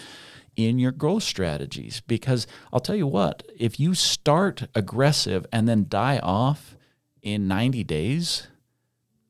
in 0.57 0.79
your 0.79 0.93
growth 0.93 1.23
strategies 1.23 2.03
because 2.07 2.47
I'll 2.73 2.81
tell 2.81 2.97
you 2.97 3.07
what, 3.07 3.43
if 3.59 3.81
you 3.81 3.95
start 3.95 4.69
aggressive 4.75 5.47
and 5.53 5.69
then 5.69 5.87
die 5.89 6.19
off 6.19 6.77
in 7.23 7.49
90 7.49 7.85
days, 7.85 8.49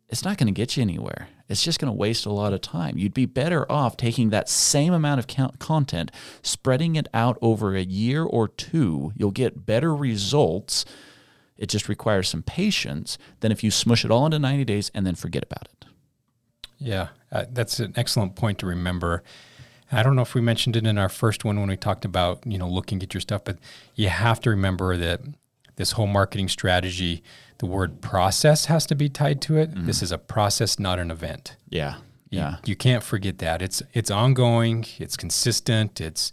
it's 0.08 0.24
not 0.24 0.38
going 0.38 0.52
to 0.52 0.52
get 0.52 0.76
you 0.76 0.82
anywhere. 0.82 1.28
It's 1.50 1.64
just 1.64 1.80
going 1.80 1.92
to 1.92 1.96
waste 1.96 2.26
a 2.26 2.32
lot 2.32 2.52
of 2.52 2.60
time. 2.60 2.96
You'd 2.96 3.12
be 3.12 3.26
better 3.26 3.70
off 3.70 3.96
taking 3.96 4.30
that 4.30 4.48
same 4.48 4.92
amount 4.92 5.18
of 5.18 5.58
content, 5.58 6.12
spreading 6.42 6.94
it 6.94 7.08
out 7.12 7.38
over 7.42 7.74
a 7.74 7.82
year 7.82 8.22
or 8.22 8.46
two. 8.46 9.12
You'll 9.16 9.32
get 9.32 9.66
better 9.66 9.94
results. 9.94 10.84
It 11.58 11.68
just 11.68 11.88
requires 11.88 12.28
some 12.28 12.44
patience 12.44 13.18
than 13.40 13.50
if 13.50 13.64
you 13.64 13.72
smush 13.72 14.04
it 14.04 14.12
all 14.12 14.26
into 14.26 14.38
90 14.38 14.64
days 14.64 14.92
and 14.94 15.04
then 15.04 15.16
forget 15.16 15.42
about 15.42 15.64
it. 15.64 15.86
Yeah, 16.78 17.08
uh, 17.32 17.46
that's 17.50 17.80
an 17.80 17.94
excellent 17.96 18.36
point 18.36 18.60
to 18.60 18.66
remember. 18.66 19.24
I 19.90 20.04
don't 20.04 20.14
know 20.14 20.22
if 20.22 20.34
we 20.34 20.40
mentioned 20.40 20.76
it 20.76 20.86
in 20.86 20.98
our 20.98 21.08
first 21.08 21.44
one 21.44 21.58
when 21.58 21.68
we 21.68 21.76
talked 21.76 22.04
about, 22.04 22.46
you 22.46 22.58
know, 22.58 22.68
looking 22.68 23.02
at 23.02 23.12
your 23.12 23.20
stuff, 23.20 23.42
but 23.42 23.58
you 23.96 24.08
have 24.08 24.40
to 24.42 24.50
remember 24.50 24.96
that 24.96 25.20
this 25.74 25.92
whole 25.92 26.06
marketing 26.06 26.48
strategy, 26.48 27.24
the 27.60 27.66
word 27.66 28.00
process 28.00 28.64
has 28.64 28.86
to 28.86 28.94
be 28.94 29.10
tied 29.10 29.42
to 29.42 29.58
it. 29.58 29.70
Mm-hmm. 29.70 29.86
This 29.86 30.02
is 30.02 30.10
a 30.10 30.18
process, 30.18 30.78
not 30.78 30.98
an 30.98 31.10
event. 31.10 31.56
Yeah. 31.68 31.96
Yeah. 32.30 32.52
You, 32.52 32.70
you, 32.70 32.76
can't 32.76 33.02
forget 33.02 33.36
that. 33.38 33.60
It's 33.60 33.82
it's 33.92 34.10
ongoing, 34.10 34.86
it's 34.98 35.16
consistent, 35.16 36.00
it's 36.00 36.32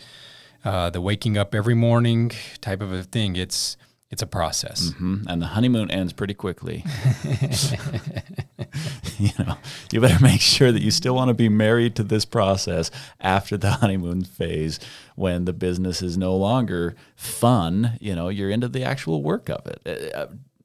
uh, 0.63 0.89
the 0.89 1.01
waking 1.01 1.37
up 1.37 1.53
every 1.53 1.73
morning 1.73 2.31
type 2.61 2.81
of 2.81 2.93
a 2.93 3.03
thing. 3.03 3.35
It's 3.35 3.75
it's 4.09 4.21
a 4.21 4.27
process. 4.27 4.91
Mm-hmm. 4.91 5.23
And 5.27 5.41
the 5.41 5.47
honeymoon 5.47 5.91
ends 5.91 6.13
pretty 6.13 6.33
quickly. 6.33 6.85
you 9.19 9.31
know, 9.37 9.57
you 9.91 9.99
better 9.99 10.23
make 10.23 10.39
sure 10.39 10.71
that 10.71 10.81
you 10.81 10.91
still 10.91 11.15
want 11.15 11.27
to 11.27 11.33
be 11.33 11.49
married 11.49 11.95
to 11.97 12.03
this 12.03 12.23
process 12.23 12.89
after 13.19 13.57
the 13.57 13.71
honeymoon 13.81 14.23
phase 14.23 14.79
when 15.15 15.43
the 15.43 15.51
business 15.51 16.01
is 16.01 16.17
no 16.17 16.37
longer 16.37 16.95
fun. 17.17 17.97
You 17.99 18.15
know, 18.15 18.29
you're 18.29 18.49
into 18.49 18.69
the 18.69 18.85
actual 18.85 19.23
work 19.23 19.49
of 19.49 19.67
it. 19.67 19.81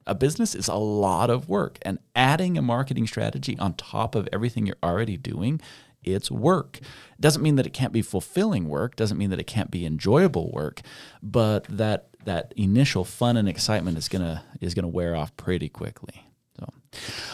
A 0.05 0.15
business 0.15 0.55
is 0.55 0.67
a 0.67 0.75
lot 0.75 1.29
of 1.29 1.47
work, 1.47 1.77
and 1.81 1.99
adding 2.15 2.57
a 2.57 2.61
marketing 2.61 3.07
strategy 3.07 3.57
on 3.59 3.73
top 3.75 4.15
of 4.15 4.27
everything 4.31 4.65
you're 4.65 4.75
already 4.83 5.17
doing 5.17 5.61
it's 6.03 6.29
work. 6.29 6.79
Doesn't 7.19 7.41
mean 7.41 7.55
that 7.55 7.65
it 7.65 7.73
can't 7.73 7.93
be 7.93 8.01
fulfilling 8.01 8.67
work, 8.67 8.95
doesn't 8.95 9.17
mean 9.17 9.29
that 9.29 9.39
it 9.39 9.47
can't 9.47 9.71
be 9.71 9.85
enjoyable 9.85 10.51
work, 10.51 10.81
but 11.21 11.65
that 11.65 12.07
that 12.25 12.53
initial 12.55 13.03
fun 13.03 13.35
and 13.37 13.49
excitement 13.49 13.97
is 13.97 14.07
gonna 14.07 14.43
is 14.61 14.73
gonna 14.73 14.87
wear 14.87 15.15
off 15.15 15.35
pretty 15.37 15.69
quickly. 15.69 16.25
So, 16.59 16.69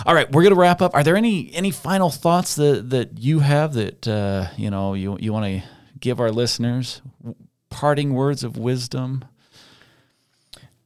all 0.05 0.15
right, 0.15 0.31
we're 0.31 0.43
gonna 0.43 0.55
wrap 0.55 0.81
up. 0.81 0.93
Are 0.95 1.03
there 1.03 1.15
any 1.15 1.53
any 1.53 1.71
final 1.71 2.09
thoughts 2.09 2.55
that 2.55 2.89
that 2.89 3.19
you 3.19 3.39
have 3.39 3.73
that 3.73 4.07
uh, 4.07 4.47
you 4.57 4.69
know 4.69 4.93
you 4.93 5.17
you 5.19 5.33
want 5.33 5.45
to 5.45 5.67
give 5.99 6.19
our 6.19 6.31
listeners? 6.31 7.01
Parting 7.69 8.13
words 8.13 8.43
of 8.43 8.57
wisdom. 8.57 9.25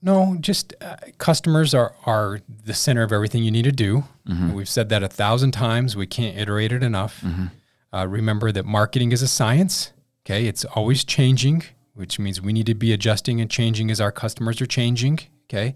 No, 0.03 0.35
just 0.39 0.73
uh, 0.81 0.97
customers 1.17 1.73
are 1.73 1.95
are 2.05 2.41
the 2.65 2.73
center 2.73 3.03
of 3.03 3.11
everything 3.11 3.43
you 3.43 3.51
need 3.51 3.63
to 3.63 3.71
do. 3.71 4.03
Mm-hmm. 4.27 4.53
We've 4.53 4.69
said 4.69 4.89
that 4.89 5.01
a 5.01 5.07
thousand 5.07 5.51
times. 5.51 5.95
We 5.95 6.05
can't 6.05 6.37
iterate 6.37 6.71
it 6.71 6.83
enough. 6.83 7.21
Mm-hmm. 7.21 7.45
Uh, 7.91 8.05
remember 8.05 8.51
that 8.51 8.65
marketing 8.65 9.11
is 9.11 9.21
a 9.21 9.27
science. 9.27 9.93
Okay, 10.25 10.45
it's 10.45 10.65
always 10.65 11.03
changing 11.03 11.63
which 11.93 12.19
means 12.19 12.41
we 12.41 12.53
need 12.53 12.65
to 12.65 12.75
be 12.75 12.91
adjusting 12.91 13.39
and 13.39 13.49
changing 13.49 13.91
as 13.91 14.01
our 14.01 14.11
customers 14.11 14.61
are 14.61 14.65
changing. 14.65 15.19
Okay. 15.45 15.75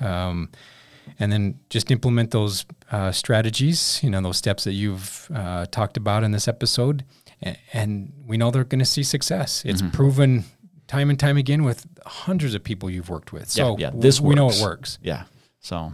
Um, 0.00 0.50
and 1.18 1.30
then 1.30 1.58
just 1.68 1.90
implement 1.90 2.30
those 2.30 2.64
uh, 2.90 3.12
strategies, 3.12 4.00
you 4.02 4.10
know, 4.10 4.20
those 4.20 4.36
steps 4.36 4.64
that 4.64 4.72
you've 4.72 5.30
uh, 5.34 5.66
talked 5.66 5.96
about 5.96 6.24
in 6.24 6.30
this 6.30 6.48
episode. 6.48 7.04
And, 7.42 7.58
and 7.72 8.12
we 8.26 8.36
know 8.36 8.50
they're 8.50 8.64
going 8.64 8.78
to 8.78 8.84
see 8.84 9.02
success. 9.02 9.62
It's 9.66 9.82
mm-hmm. 9.82 9.90
proven 9.90 10.44
time 10.90 11.08
and 11.08 11.20
time 11.20 11.36
again 11.36 11.62
with 11.62 11.86
hundreds 12.04 12.52
of 12.52 12.64
people 12.64 12.90
you've 12.90 13.08
worked 13.08 13.32
with. 13.32 13.48
So 13.48 13.78
yeah, 13.78 13.90
yeah. 13.94 14.00
this 14.00 14.20
we, 14.20 14.30
we 14.30 14.34
know 14.34 14.50
it 14.50 14.60
works. 14.60 14.98
Yeah. 15.00 15.24
So 15.60 15.92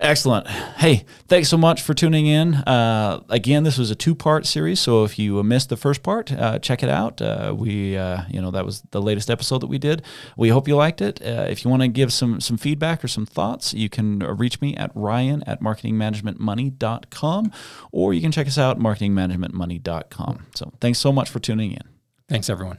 excellent. 0.00 0.48
Hey, 0.48 1.04
thanks 1.28 1.48
so 1.48 1.56
much 1.56 1.82
for 1.82 1.94
tuning 1.94 2.26
in. 2.26 2.54
Uh, 2.54 3.22
again, 3.28 3.62
this 3.62 3.78
was 3.78 3.92
a 3.92 3.94
two 3.94 4.14
part 4.16 4.44
series. 4.44 4.80
So 4.80 5.04
if 5.04 5.20
you 5.20 5.40
missed 5.44 5.68
the 5.68 5.76
first 5.76 6.02
part, 6.02 6.32
uh, 6.32 6.58
check 6.58 6.82
it 6.82 6.88
out. 6.88 7.22
Uh, 7.22 7.54
we, 7.56 7.96
uh, 7.96 8.22
you 8.28 8.40
know, 8.40 8.50
that 8.50 8.64
was 8.64 8.82
the 8.90 9.00
latest 9.00 9.30
episode 9.30 9.60
that 9.60 9.68
we 9.68 9.78
did. 9.78 10.02
We 10.36 10.48
hope 10.48 10.66
you 10.66 10.74
liked 10.74 11.00
it. 11.00 11.22
Uh, 11.22 11.46
if 11.48 11.64
you 11.64 11.70
want 11.70 11.82
to 11.82 11.88
give 11.88 12.12
some, 12.12 12.40
some 12.40 12.56
feedback 12.56 13.04
or 13.04 13.08
some 13.08 13.26
thoughts, 13.26 13.72
you 13.72 13.88
can 13.88 14.18
reach 14.18 14.60
me 14.60 14.74
at 14.74 14.90
ryan 14.96 15.44
at 15.46 15.60
marketingmanagementmoney.com 15.60 17.52
or 17.92 18.14
you 18.14 18.20
can 18.20 18.32
check 18.32 18.48
us 18.48 18.58
out 18.58 18.78
at 18.78 18.82
marketingmanagementmoney.com. 18.82 20.46
So 20.56 20.72
thanks 20.80 20.98
so 20.98 21.12
much 21.12 21.30
for 21.30 21.38
tuning 21.38 21.70
in. 21.70 21.82
Thanks, 22.28 22.50
everyone. 22.50 22.78